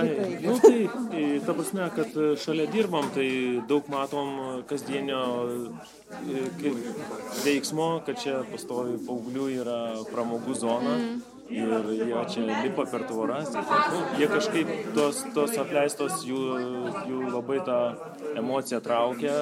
[0.00, 0.08] Ai,
[0.42, 0.80] nu, tai,
[1.12, 3.28] tai ta prasme, kad šalia dirbam, tai
[3.70, 6.74] daug matom kasdienio e,
[7.44, 10.98] veiksmo, kad čia pastovi paauglių yra pramogų zona.
[11.48, 13.48] Ir jie čia lipa per tvoras.
[13.54, 16.40] Nu, jie kažkaip tos, tos apleistos, jų,
[17.08, 17.78] jų labai tą
[18.36, 19.32] emociją traukia,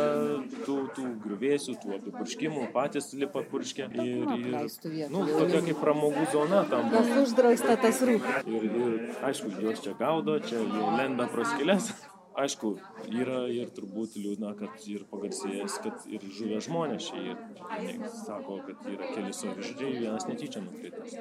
[0.62, 3.90] tų, tų grįvėsių, tų apipurškimų, patys lipa purškia.
[3.98, 6.92] Ir, ir nu, tokia kaip pramogų zona tam.
[6.94, 8.36] Kas uždrausta, tas rūpi.
[8.54, 11.90] Ir, ir aišku, jos čia gaudo, čia jau lenda pro skilės.
[12.36, 12.74] Aišku,
[13.16, 17.38] yra ir turbūt liūdna, kad ir pagarsėjęs, kad ir žuvę žmonės čia ir
[17.80, 21.14] vieni sako, kad yra keli savižudžiai, vienas netyčia nukritas.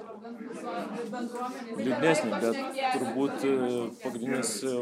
[1.80, 2.60] Liūdnesnė, bet
[2.98, 3.54] turbūt e,
[4.04, 4.76] pagrindinis e,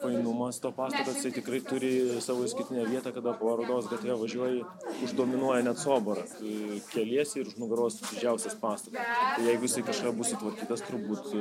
[0.00, 1.92] painumas to pastato, jisai tikrai turi
[2.24, 4.64] savo įskaitinę vietą, kada po Rodos gatvėje važiuoji,
[5.04, 6.24] uždominuoja net soborą.
[6.40, 9.04] E, Keliesi ir už nugaros didžiausias pastatas.
[9.36, 11.34] Tai jeigu jisai kažką bus sutvarkytas, turbūt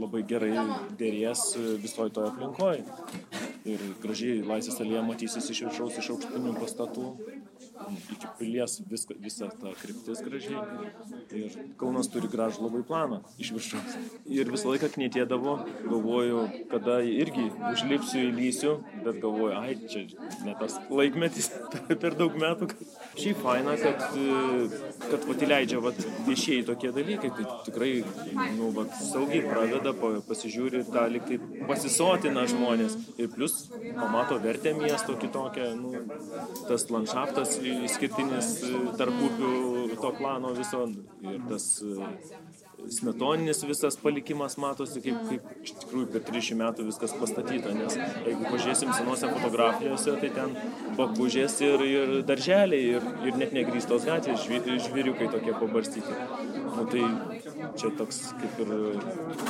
[0.00, 0.52] labai gerai
[0.98, 1.44] dėrės
[1.82, 2.84] visoje toje aplinkoje.
[3.64, 7.06] Ir gražiai Laisvės alėja matysis iš viršaus, iš aukštinių pastatų,
[8.38, 10.62] pilies viską, visa ta kryptis gražiai.
[11.34, 13.96] Ir Kaunas turi gražų labai planą iš viršaus.
[14.30, 20.04] Ir visą laiką knėtėdavo, galvoju, kada irgi užlipsiu, įlysiu, bet galvoju, ai, čia
[20.46, 21.50] ne tas laikmetis,
[22.02, 22.70] per daug metų.
[23.14, 24.00] Šiaip faina, kad,
[25.04, 27.92] kad vat įleidžia vat, viešieji tokie dalykai, tai tikrai
[28.56, 35.14] nu, vat, saugiai pradeda, pa- pasižiūri tą liktai pasisotina žmonės ir plus pamato vertę miesto
[35.20, 35.92] kitokią, nu,
[36.68, 39.52] tas landšaftas išskirtinis e, tarp upių
[40.00, 40.84] to plano viso
[41.24, 42.08] ir tas e,
[42.92, 48.44] smetoninis visas palikimas matosi, kaip, kaip iš tikrųjų per 300 metų viskas pastatyta, nes jeigu
[48.50, 50.56] pažiūrėsim senose fotografijose, tai ten
[50.98, 56.18] bakužės ir, ir darželiai ir, ir net negrįstos gatvės, žvi- žvėriukai tokie pabarstyti.
[56.74, 57.33] Nu, tai
[57.80, 58.72] čia toks kaip ir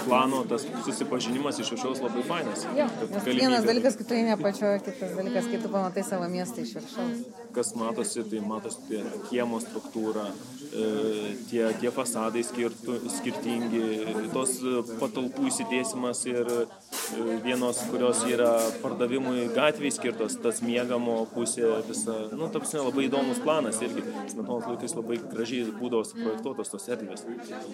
[0.05, 2.67] plano tas susipažinimas iš viršaus labai fainas.
[2.77, 2.89] Jo,
[3.27, 7.25] vienas dalykas, kai tu eini apačioje, kitas dalykas, kai tu pamatai savo miestą iš viršaus.
[7.55, 10.27] kas matosi, tai matosi tie kiemo struktūra,
[11.49, 13.83] tie, tie fasadai skirtu, skirtingi,
[14.35, 16.65] tos e, patalpų įsidėsimas ir e,
[17.45, 18.51] vienos, kurios yra
[18.83, 24.05] pardavimui gatviai skirtos, tas miegamo pusė visa, nu, tapsime labai įdomus planas irgi.
[24.33, 27.25] Smetonos laikais labai gražiai būdavo suprojektuotos tos erdvės.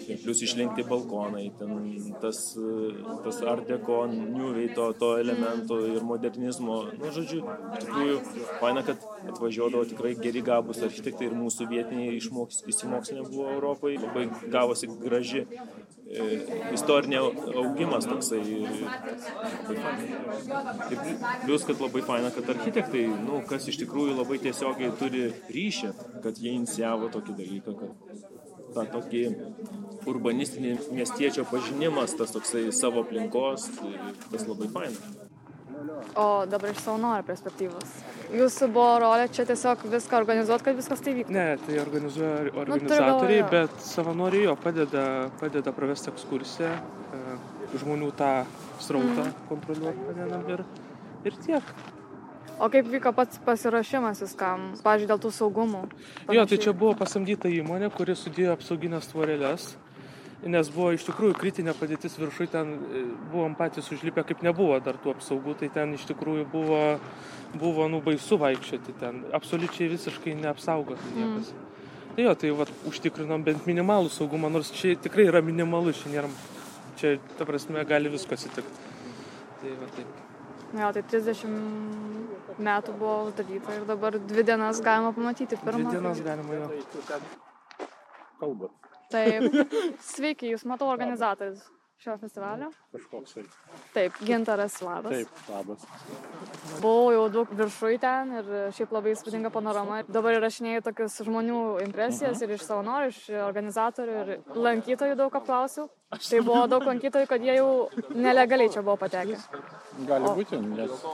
[0.06, 1.74] Ir plus išlenkti balkonai, ten
[2.22, 2.92] tas, e,
[3.24, 6.82] tas ardeko, niuviai to, to elemento ir modernizmo.
[7.00, 7.42] Nu, žodžiu,
[7.78, 8.20] iš tikrųjų,
[8.60, 13.98] faina, kad atvažiuodavo tikrai geri gabus architektai ir mūsų vietiniai išmoks, įsimokslinę buvo Europai.
[13.98, 15.46] Labai gavosi graži e,
[16.74, 17.20] istorinė
[17.62, 18.40] augimas toksai.
[20.90, 20.98] Ir
[21.44, 26.38] plius, kad labai faina, kad architektai, nu, kas iš tikrųjų labai tiesiogiai turi ryšį, kad
[26.38, 27.90] jie inicijavo tokį dalyką, kad
[28.74, 29.24] tą tokį
[30.10, 33.92] urbanistinį miestiečio pažinimas, tas toksai savo aplinkos, tai
[34.30, 35.28] tas labai faina.
[36.18, 38.00] O dabar iš savanorių perspektyvos.
[38.30, 41.34] Jūsų buvo rolė čia tiesiog viską organizuoti, kad viskas tai vyktų.
[41.34, 43.50] Ne, tai organizuoja turiu organizatoriai, galvoje.
[43.50, 45.04] bet savanoriai jo padeda,
[45.40, 47.38] padeda pravesti ekskursiją, e,
[47.82, 48.30] žmonių tą
[48.78, 49.32] srautą Mhm.
[49.48, 50.64] kontroliuoti padedam ir,
[51.24, 51.62] ir tiek.
[52.60, 55.82] O kaip vyko pats pasirašymas viskam, pažiūrėjau, dėl tų saugumų?
[56.30, 59.76] Jo, tai čia buvo pasamdyta įmonė, kuri sudėjo apsauginės tvorelės,
[60.48, 64.96] nes buvo iš tikrųjų kritinė padėtis viršui, ten e, buvom patys užlipę, kaip nebuvo dar
[65.00, 66.80] tų apsaugų, tai ten iš tikrųjų buvo,
[67.60, 71.52] buvo nu baisu vaikščioti ten, absoliučiai visiškai neapsaugota niekas.
[71.52, 71.66] Mm.
[72.16, 76.32] Tai jo, tai vat, užtikrinom bent minimalų saugumą, nors čia tikrai yra minimalus, čia nėra,
[76.98, 78.88] čia, ta prasme, gali visko atsitikti.
[79.60, 80.18] Tai va taip.
[80.72, 85.94] Na, jo, tai 30 metų buvo uždaryta ir dabar dvi dienas galima pamatyti Dvi pirmą.
[85.94, 86.68] dienas galima jo.
[88.40, 88.68] Kalba.
[89.10, 89.60] Taip.
[90.12, 91.66] Sveiki, jūs matau organizatorius
[92.00, 92.70] šio festivalio.
[92.94, 93.42] Kažkoks tai.
[93.92, 95.12] Taip, Gintaras Labas.
[95.12, 95.82] Taip, labas.
[96.80, 100.00] Buvau jau daug viršui ten ir šiaip labai įspūdinga panorama.
[100.08, 105.90] Dabar įrašinėjau tokius žmonių impresijas ir iš savanorių, iš organizatorių ir lankytojų daug apklausiau.
[106.10, 107.68] Tai buvo daug lankytojų, kad jie jau
[108.16, 109.36] nelegaliai čia buvo patekę.
[110.08, 111.04] Gali būti, nes,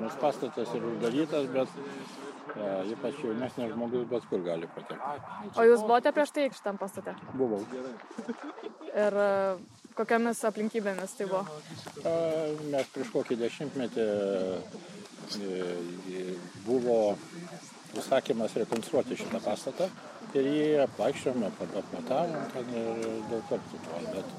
[0.00, 5.50] nes pastatas yra uždarytas, bet e, ypač jaunesnis žmogus bet kur gali patekti.
[5.56, 7.16] O jūs buvote prieš tai šitam pastate?
[7.34, 7.62] Buvau.
[8.96, 9.30] Ir e,
[9.98, 11.44] kokiamis aplinkybėmis tai buvo?
[12.02, 12.14] E,
[12.72, 14.08] Mes prieš kokį dešimtmetį
[16.66, 16.98] buvo
[17.98, 19.88] užsakymas rekonstruoti šitą pastatą
[20.36, 24.34] ir jį apvaikščiome, apmatavom ten ir daug kartų to, bet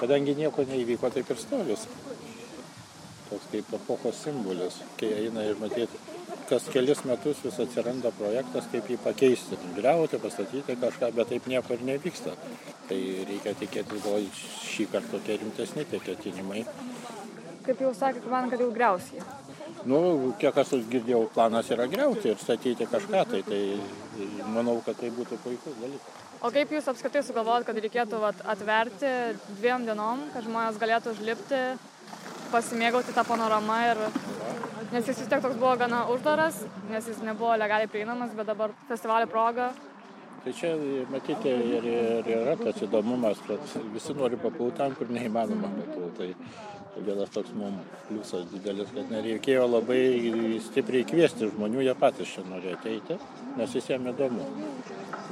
[0.00, 1.86] kadangi nieko neįvyko, taip ir stovis.
[3.30, 6.00] Toks kaip epochos simbolis, kai eina ir matyti,
[6.50, 11.76] kas kelis metus vis atsiranda projektas, kaip jį pakeisti, griauti, pastatyti kažką, bet taip nieko
[11.76, 12.34] ir nevyksta.
[12.88, 14.26] Tai reikia tikėtis, gal
[14.66, 16.64] šį kartą tokie rimtesni tie ketinimai.
[17.66, 19.22] Kaip jau sakė, man, kad jau griausiai.
[19.88, 20.00] Nu,
[20.40, 23.60] kiek aš girdėjau, planas yra griauti ir statyti kažką, tai, tai
[24.50, 26.18] manau, kad tai būtų puikus dalykas.
[26.40, 29.08] O kaip jūs apskritai sugalvojot, kad reikėtų vat, atverti
[29.58, 31.62] dviem dienom, kad žmonės galėtų užlipti,
[32.52, 34.04] pasimėgauti tą panoramą ir...
[34.90, 36.56] Nes jis vis tiek toks buvo gana uždaras,
[36.90, 39.68] nes jis nebuvo legaliai prieinamas, bet dabar festivalio proga
[40.40, 40.70] Tai čia
[41.12, 46.30] matyti ir, ir yra tas įdomumas, kad visi nori papulti ten, kur neįmanoma papulti.
[46.94, 50.00] Tai vienas toks mums pliusas didelis, kad nereikėjo labai
[50.64, 53.18] stipriai kviesti žmonių, jie patys čia nori ateiti,
[53.58, 54.48] nes visiems įdomu.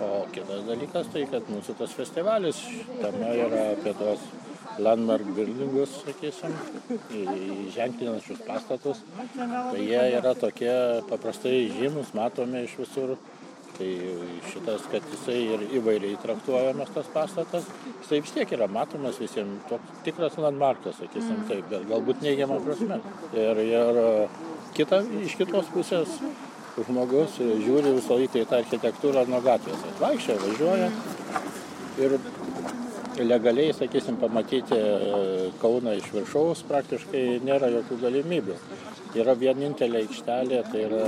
[0.04, 2.61] O kitas dalykas tai, kad mūsų tas festivalis,
[3.00, 4.28] tema yra apie tos
[4.83, 6.55] landmark buildingus, sakysim,
[7.75, 9.03] ženklinančius pastatus.
[9.37, 10.73] Tai jie yra tokie
[11.11, 13.17] paprastai žymus, matomi iš visur.
[13.79, 13.88] Tai
[14.51, 17.69] šitas, kad jisai ir įvairiai traktuojamas tas pastatas,
[18.01, 22.99] jisai vis tiek yra matomas visiems, toks tikras landmarkas, sakysim taip, bet galbūt neigiamą prasme.
[23.39, 24.01] Ir, ir
[24.74, 26.16] kita, iš kitos pusės
[26.89, 29.87] žmogus žiūri visą laiką į tą architektūrą nuo gatvės.
[29.93, 30.91] Atvaikščia, važiuoja
[32.03, 32.18] ir
[33.25, 38.57] legaliai, sakysim, pamatyti e, Kauną iš viršaus praktiškai nėra jokių galimybių.
[39.19, 41.07] Yra vienintelė aikštelė, tai yra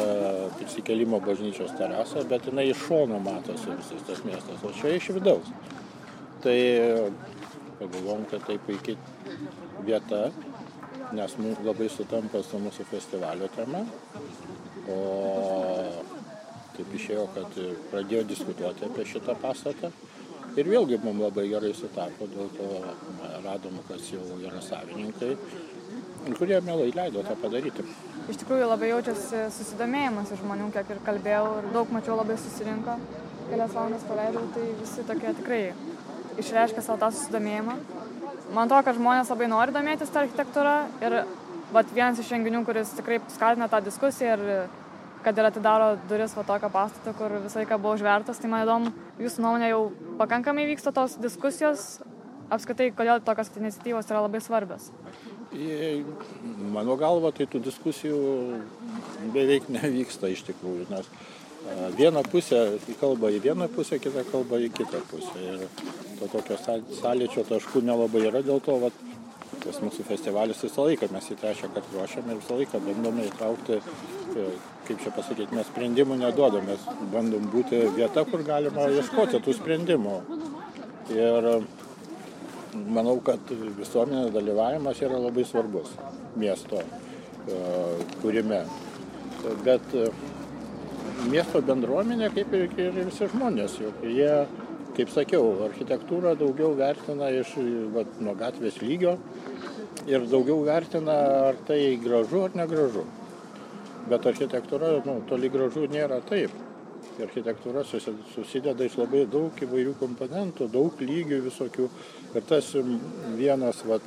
[0.56, 5.50] prisikėlimo bažnyčios terasa, bet jinai iš šono matosi visas tas miestas, o čia iš vidaus.
[6.40, 6.56] Tai
[7.80, 8.96] pagalvom, kad tai puikiai
[9.86, 10.30] vieta,
[11.16, 13.84] nes mums labai sutampa su mūsų festivalio tema.
[14.90, 15.00] O
[16.76, 17.60] taip išėjo, kad
[17.92, 19.92] pradėjo diskutuoti apie šitą pastatą.
[20.60, 22.66] Ir vėlgi mums labai gerai sutapo, dėl to
[23.46, 25.30] radom, kas jau yra savininkai,
[26.36, 27.84] kurie mielai leido tą padaryti.
[28.30, 32.98] iš tikrųjų labai jaučiasi susidomėjimas iš žmonių, kiek ir kalbėjau, ir daug mačiau labai susirinko,
[33.48, 35.62] kelias valandas praleidau, tai visi tokie tikrai
[36.38, 37.78] išreiškia savo tą susidomėjimą.
[38.50, 41.16] Man atrodo, kad žmonės labai nori domėtis tą architektūrą ir
[41.72, 44.70] vat, vienas iš renginių, kuris tikrai skatina tą diskusiją ir
[45.24, 48.92] kad ir atidaro duris va tokio pastato, kur visą laiką buvo užvertas, tai man įdomu,
[49.20, 49.82] jūsų nuomonė jau
[50.20, 52.00] pakankamai vyksta tos diskusijos,
[52.50, 54.90] apskritai, kodėl tokios iniciatyvos yra labai svarbios.
[56.74, 58.18] Mano galva, tai tų diskusijų
[59.34, 61.10] beveik nevyksta iš tikrųjų, nes
[61.98, 65.36] viena pusė kalba į vieną pusę, kita kalba į kitą pusę.
[65.42, 65.66] Ir
[66.20, 66.56] to tokio
[67.00, 68.96] sąlyčio taškų nelabai yra, dėl to vat,
[69.64, 73.80] tas mūsų festivalis visą laiką mes į trečią kartą ruošiam ir visą laiką bandome įtraukti,
[74.88, 80.16] kaip čia pasakyti, mes sprendimų neduodam, mes bandom būti vieta, kur galima ieškoti tų sprendimų.
[81.10, 81.50] Ir
[82.94, 85.92] manau, kad visuomenės dalyvavimas yra labai svarbus
[86.38, 86.82] miesto
[88.22, 88.64] kūrime.
[89.64, 89.94] Bet
[91.30, 94.32] miesto bendruomenė, kaip ir, ir visi žmonės, juk jie,
[94.96, 97.54] kaip sakiau, architektūrą daugiau vertina iš
[97.94, 99.16] va, nuo gatvės lygio
[100.08, 101.16] ir daugiau vertina,
[101.50, 103.04] ar tai gražu ar negražu.
[104.10, 106.54] Bet architektūra nu, toli gražu nėra taip.
[107.20, 111.88] Architektūra susideda iš labai daug įvairių komponentų, daug lygių visokių.
[112.34, 112.70] Ir tas
[113.36, 114.06] vienas vat,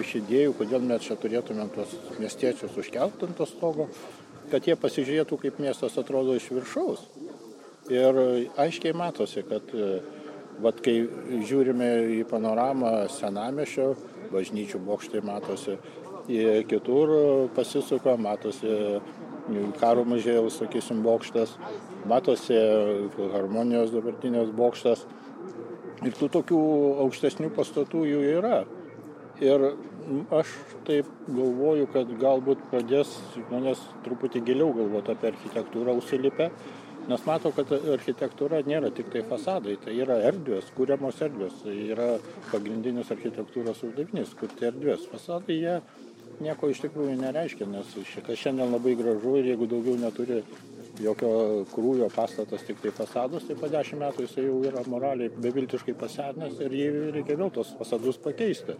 [0.00, 3.88] iš idėjų, kodėl mes čia turėtumėm tuos miestiečius užkelti ant to stogo,
[4.50, 7.04] kad jie pasižiūrėtų, kaip miestas atrodo iš viršaus.
[7.92, 8.18] Ir
[8.60, 9.68] aiškiai matosi, kad
[10.62, 10.96] vat, kai
[11.48, 13.92] žiūrime į panoramą senamešio,
[14.32, 15.78] bažnyčių bokštai matosi,
[16.30, 17.12] į kitur
[17.56, 19.00] pasisuka, matosi
[19.80, 21.56] karo muziejaus, sakysim, bokštas,
[22.08, 22.56] matosi
[23.34, 25.04] harmonijos dabartinės bokštas.
[26.04, 26.60] Ir tų tokių
[27.04, 28.64] aukštesnių pastatų jų yra.
[29.42, 29.62] Ir
[30.34, 30.50] aš
[30.86, 36.50] taip galvoju, kad galbūt pradės žmonės truputį giliau galvoti apie architektūrą užsilipę,
[37.08, 42.08] nes mato, kad architektūra nėra tik tai fasadai, tai yra erdvės, kūriamos erdvės, tai yra
[42.50, 45.06] pagrindinis architektūros uždavinys, kurti erdvės.
[45.12, 45.74] Fasadai jie
[46.44, 50.40] nieko iš tikrųjų nereiškia, nes šitas šiandien labai gražu ir jeigu daugiau neturi
[51.02, 55.96] jokio krūvio pastatas tik tai fasadus, tai po dešimt metų jisai jau yra moraliai beviltiškai
[55.98, 56.88] pasenęs ir jį
[57.18, 58.76] reikia vėl tos fasadus pakeisti.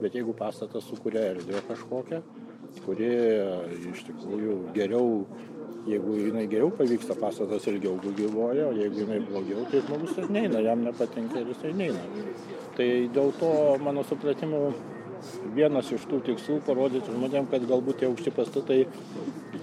[0.00, 2.20] Bet jeigu pastatas sukuria erdvę kažkokią,
[2.86, 3.10] kuri
[3.92, 5.24] iš tikrųjų geriau,
[5.88, 10.60] jeigu jinai geriau pavyksta, pastatas ilgiau gyvoja, o jeigu jinai blogiau, tai žmogus ir neina,
[10.64, 12.02] jam nepatinka ir jisai neina.
[12.76, 13.52] Tai dėl to,
[13.84, 14.62] mano supratimu,
[15.56, 18.80] vienas iš tų tikslų parodyti žmonėm, kad galbūt tie aukšti pastatai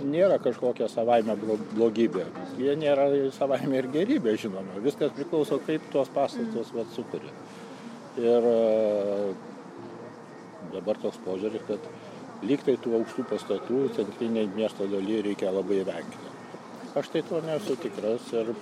[0.07, 1.35] nėra kažkokia savaime
[1.75, 2.25] blogybė.
[2.61, 4.81] Jie nėra savaime ir gerybė, žinoma.
[4.83, 7.33] Viskas priklauso, kaip tuos pastatus vat, sukuria.
[8.17, 8.47] Ir
[10.73, 11.89] dabar toks požiūris, kad
[12.45, 16.33] lyg tai tų aukštų pastatų centriniai miesto dalyje reikia labai vengti.
[16.97, 18.53] Aš tai to nesu tikras ir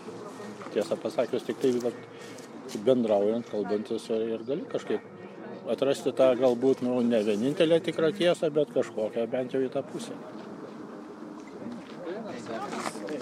[0.73, 1.99] tiesą pasakius, tik tai vat,
[2.85, 5.03] bendraujant, kalbantis ir gali kažkaip
[5.71, 10.17] atrasti tą galbūt nu, ne vienintelę tikrą tiesą, bet kažkokią bent jau į tą pusę.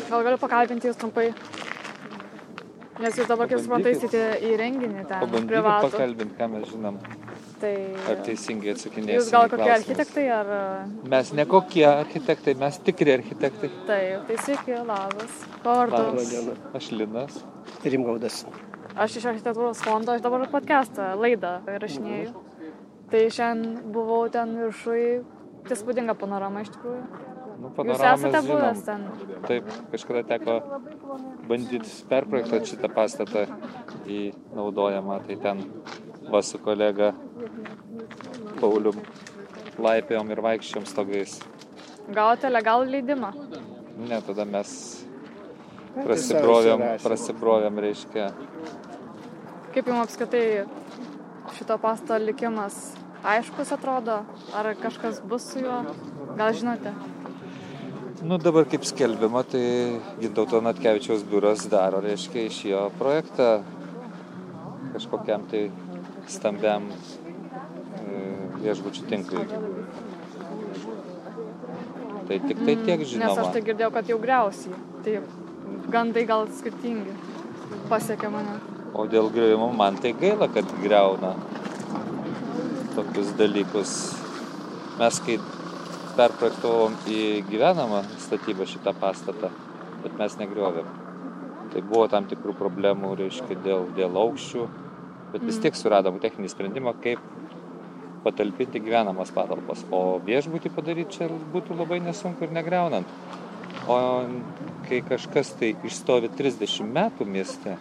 [0.10, 1.30] Gal galiu pakalbinti jūs trumpai?
[3.02, 5.24] Nes jūs dabar, kaip suprantu, eisite į renginį ten.
[5.26, 7.00] Pabandykit pakalbinti, ką mes žinom.
[7.64, 7.72] Tai...
[8.12, 9.16] Ar teisingai atsakinėsime?
[9.16, 10.50] Jūs gal kokie architektai ar...
[11.08, 13.70] Mes ne kokie architektai, mes tikri architektai.
[13.88, 15.38] Taip, tai sveiki, labas.
[15.64, 16.34] Pavardus.
[16.76, 17.38] Aš Linas.
[17.88, 18.42] Rimgaudas.
[19.00, 22.44] Aš iš architektūros fondo, aš dabar podcastą, laidą rašinėjau.
[23.14, 25.06] Tai šiandien buvau ten viršui,
[25.70, 27.32] tai spūdinga panorama iš tikrųjų.
[27.64, 29.04] Nu, Jūs esate buvęs ten?
[29.48, 30.60] Taip, kažkada teko
[31.48, 33.46] bandyti perprojektuoti šitą pastatą
[34.10, 35.22] į naudojamą.
[35.30, 35.64] Tai ten
[36.32, 37.12] va su kolega
[38.60, 39.00] Paulium
[39.82, 41.40] laipėjom ir vaikščiom stogais.
[42.14, 43.32] Gavote legalų leidimą?
[44.10, 44.72] Ne, tada mes
[45.96, 48.28] prasibrovėm, prasibrovėm reiškia.
[49.74, 50.46] Kaip jums apskaitai
[51.58, 52.80] šito pasto likimas
[53.24, 54.22] aiškus atrodo?
[54.54, 55.82] Ar kažkas bus su juo?
[56.38, 56.94] Gal žinote?
[58.24, 59.64] Nu dabar kaip skelbiama, tai
[60.22, 63.58] Gintauto Natkevičiaus biuras daro, reiškia, iš jo projektą
[64.94, 65.66] kažkokiam tai
[66.32, 66.90] stambiam
[68.64, 69.46] viešbučių tinklui.
[72.28, 73.34] Tai tik tai tiek žinoma.
[73.34, 74.78] Nes aš tai girdėjau, kad jau griausiai.
[75.04, 75.18] Tai
[75.92, 77.16] gandai gal skirtingi
[77.92, 78.56] pasiekė mane.
[78.94, 81.34] O dėl griuvimo man tai gaila, kad greuna
[82.96, 83.94] tokius dalykus.
[85.00, 85.40] Mes kai
[86.18, 89.50] perprojektavom į gyvenamą statybą šitą pastatą,
[90.04, 90.92] bet mes negriovėm.
[91.74, 94.68] Tai buvo tam tikrų problemų, reiškia, dėl, dėl aukščių,
[95.34, 97.22] bet vis tiek suradom techninį sprendimą, kaip
[98.24, 99.84] patalpinti gyvenamas patalpas.
[99.92, 103.10] O viešbutį padaryti čia būtų labai nesunku ir negreunant.
[103.90, 103.98] O
[104.88, 107.76] kai kažkas tai išstovi 30 metų mieste,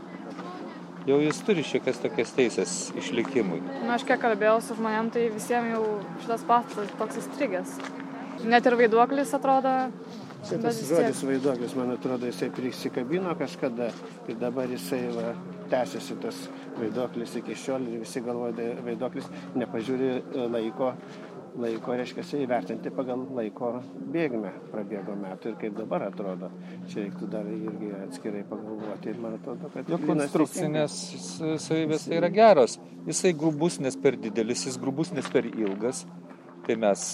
[1.07, 3.61] jau jis turi šiokias tokias teisės išlikimui.
[3.67, 5.85] Na, nu, aš kiek kalbėjau su žmonėm, tai visiems jau
[6.25, 7.79] šitas pastatas toks įstrigęs.
[8.49, 9.77] Net ir vaiduoklis atrodo.
[10.49, 13.93] Šitas žodis vaiduoklis, man atrodo, jisai prisikabino kažkada
[14.27, 15.35] ir dabar jisai va,
[15.73, 16.47] tęsiasi tas
[16.79, 20.93] vaiduoklis iki šiol ir visi galvoja, vaiduoklis nepažiūri e, laiko
[21.59, 23.73] laiko, reiškia, įvertinti pagal laiko
[24.13, 26.51] bėgmę prabėgo metų ir kaip dabar atrodo.
[26.91, 29.91] Čia reiktų dar irgi atskirai pagalvoti ir man atrodo, kad...
[29.91, 30.97] Jo konstrukcinės
[31.67, 32.79] savybės tai yra geros.
[33.09, 36.05] Jisai grubus, nes per didelis, jis grubus, nes per ilgas.
[36.67, 37.07] Tai mes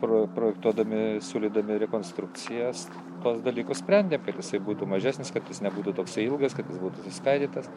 [0.00, 2.88] pro, projektuodami, siūlydami rekonstrukcijas,
[3.24, 7.08] tos dalykus sprendėm, kad jisai būtų mažesnis, kad jis nebūtų toksai ilgas, kad jis būtų
[7.08, 7.68] suskaidytas.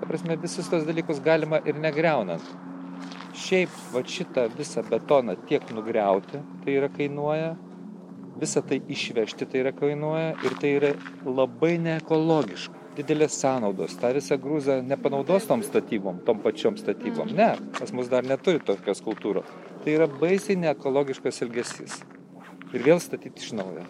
[0.00, 2.44] Ta prasme, visus tos dalykus galima ir negreunant
[3.36, 7.54] šiaip vat šitą visą betoną tiek nugriauti, tai yra kainuoja,
[8.40, 10.92] visą tai išvežti tai yra kainuoja ir tai yra
[11.24, 12.78] labai neekologiška.
[12.92, 17.32] Didelės sąnaudos, tą visą grūzą nepanaudos tom statybom, tom pačiom statybom.
[17.38, 19.48] Ne, pas mus dar neturi tokios kultūros.
[19.80, 22.02] Tai yra baisiai neekologiškas elgesys.
[22.76, 23.86] Ir vėl statyti iš naujo.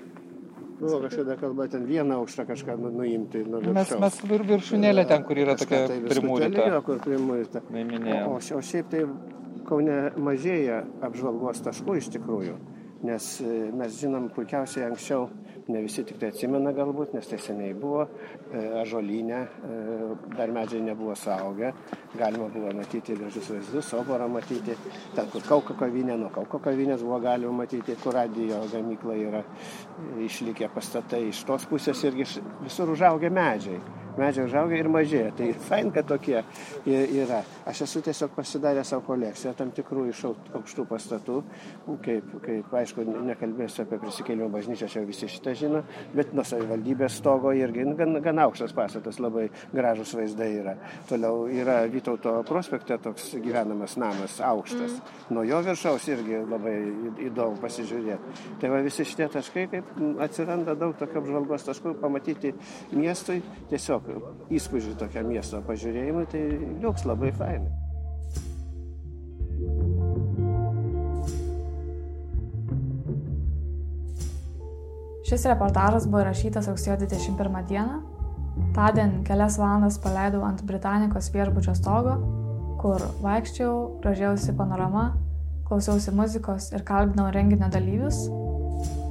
[0.81, 3.77] Buvo kažkada kalba ten vieną aukštą kažką nu, nuimti nuo viršaus.
[3.77, 6.81] Mes, mes vir, viršūnėlę ten, kur yra tokia tai primūryta.
[6.87, 7.63] kur primūryta.
[8.27, 9.05] O, o šiaip tai
[9.69, 12.57] Kaune mažėja apžvalgos taškų iš tikrųjų,
[13.07, 15.29] nes e, mes žinom puikiausiai anksčiau
[15.69, 18.07] ne visi tik tai atsimena galbūt, nes tai seniai buvo,
[18.51, 19.79] e, ažolinė, e,
[20.37, 21.73] dar medžiai nebuvo saugę,
[22.19, 24.77] galima buvo matyti gražius vaizdus, soborą matyti,
[25.17, 29.43] ten kur Kauko kavinė, nuo Kauko kavinės buvo galima matyti, kur radio gamykla yra
[30.27, 32.29] išlikę pastatai, iš tos pusės irgi
[32.63, 35.33] visur užaugę medžiai medžiai užauga ir mažėja.
[35.39, 36.41] Tai fain, kad tokie
[36.87, 37.43] yra.
[37.69, 41.39] Aš esu tiesiog pasidaręs savo kolekciją tam tikrų iš aukštų pastatų,
[42.05, 45.83] kaip, kaip aišku, nekalbėsiu apie prisikėlimą bažnyčią, čia visi šitą žino,
[46.17, 50.77] bet nuo savivaldybės stogo irgi gan, gan aukštas pastatas, labai gražus vaizdai yra.
[51.11, 54.97] Toliau yra Vytauto prospekte toks gyvenamas namas aukštas.
[54.99, 55.35] Mm.
[55.37, 56.75] Nuo jo viršaus irgi labai
[57.29, 58.47] įdomu pasižiūrėti.
[58.61, 59.91] Tai va visi šitie taškai, kaip
[60.25, 62.55] atsiranda daug tokio apžvalgos taškų, pamatyti
[62.97, 63.41] miestui
[63.71, 66.43] tiesiog tiesiog įspūdžių tokią miesto pažiūrėjimui, tai
[66.83, 67.71] liuks labai fainai.
[75.33, 78.01] Šis reportažas buvo rašytas rugsėjo 21 dieną.
[78.77, 82.19] Tądien kelias valandas paleidau ant Britanikos viešbučio stogo,
[82.83, 85.13] kur vaikščiau, gražiausi panorama,
[85.69, 88.27] klausiausi muzikos ir kalbinau renginio dalyvius.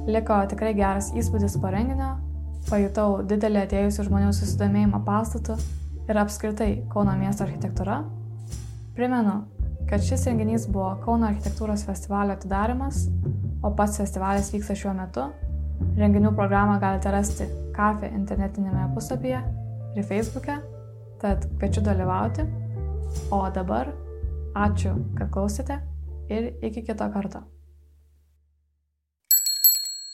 [0.06, 2.12] Liko tikrai geras įspūdis po renginio,
[2.68, 5.56] Pajutau didelį atėjusių žmonių susidomėjimą pastatu
[6.08, 8.02] ir apskritai Kauno miesto architektūra.
[8.96, 9.42] Primenu,
[9.90, 13.06] kad šis renginys buvo Kauno architektūros festivalio atidarimas,
[13.62, 15.28] o pats festivalis vyksta šiuo metu.
[15.98, 19.40] Renginių programą galite rasti kafe internetinėme puslapyje
[19.96, 20.58] ir feisbuke,
[21.22, 22.46] tad kviečiu dalyvauti.
[23.34, 23.92] O dabar
[24.56, 25.82] ačiū, kad klausėte
[26.32, 27.42] ir iki kito karto.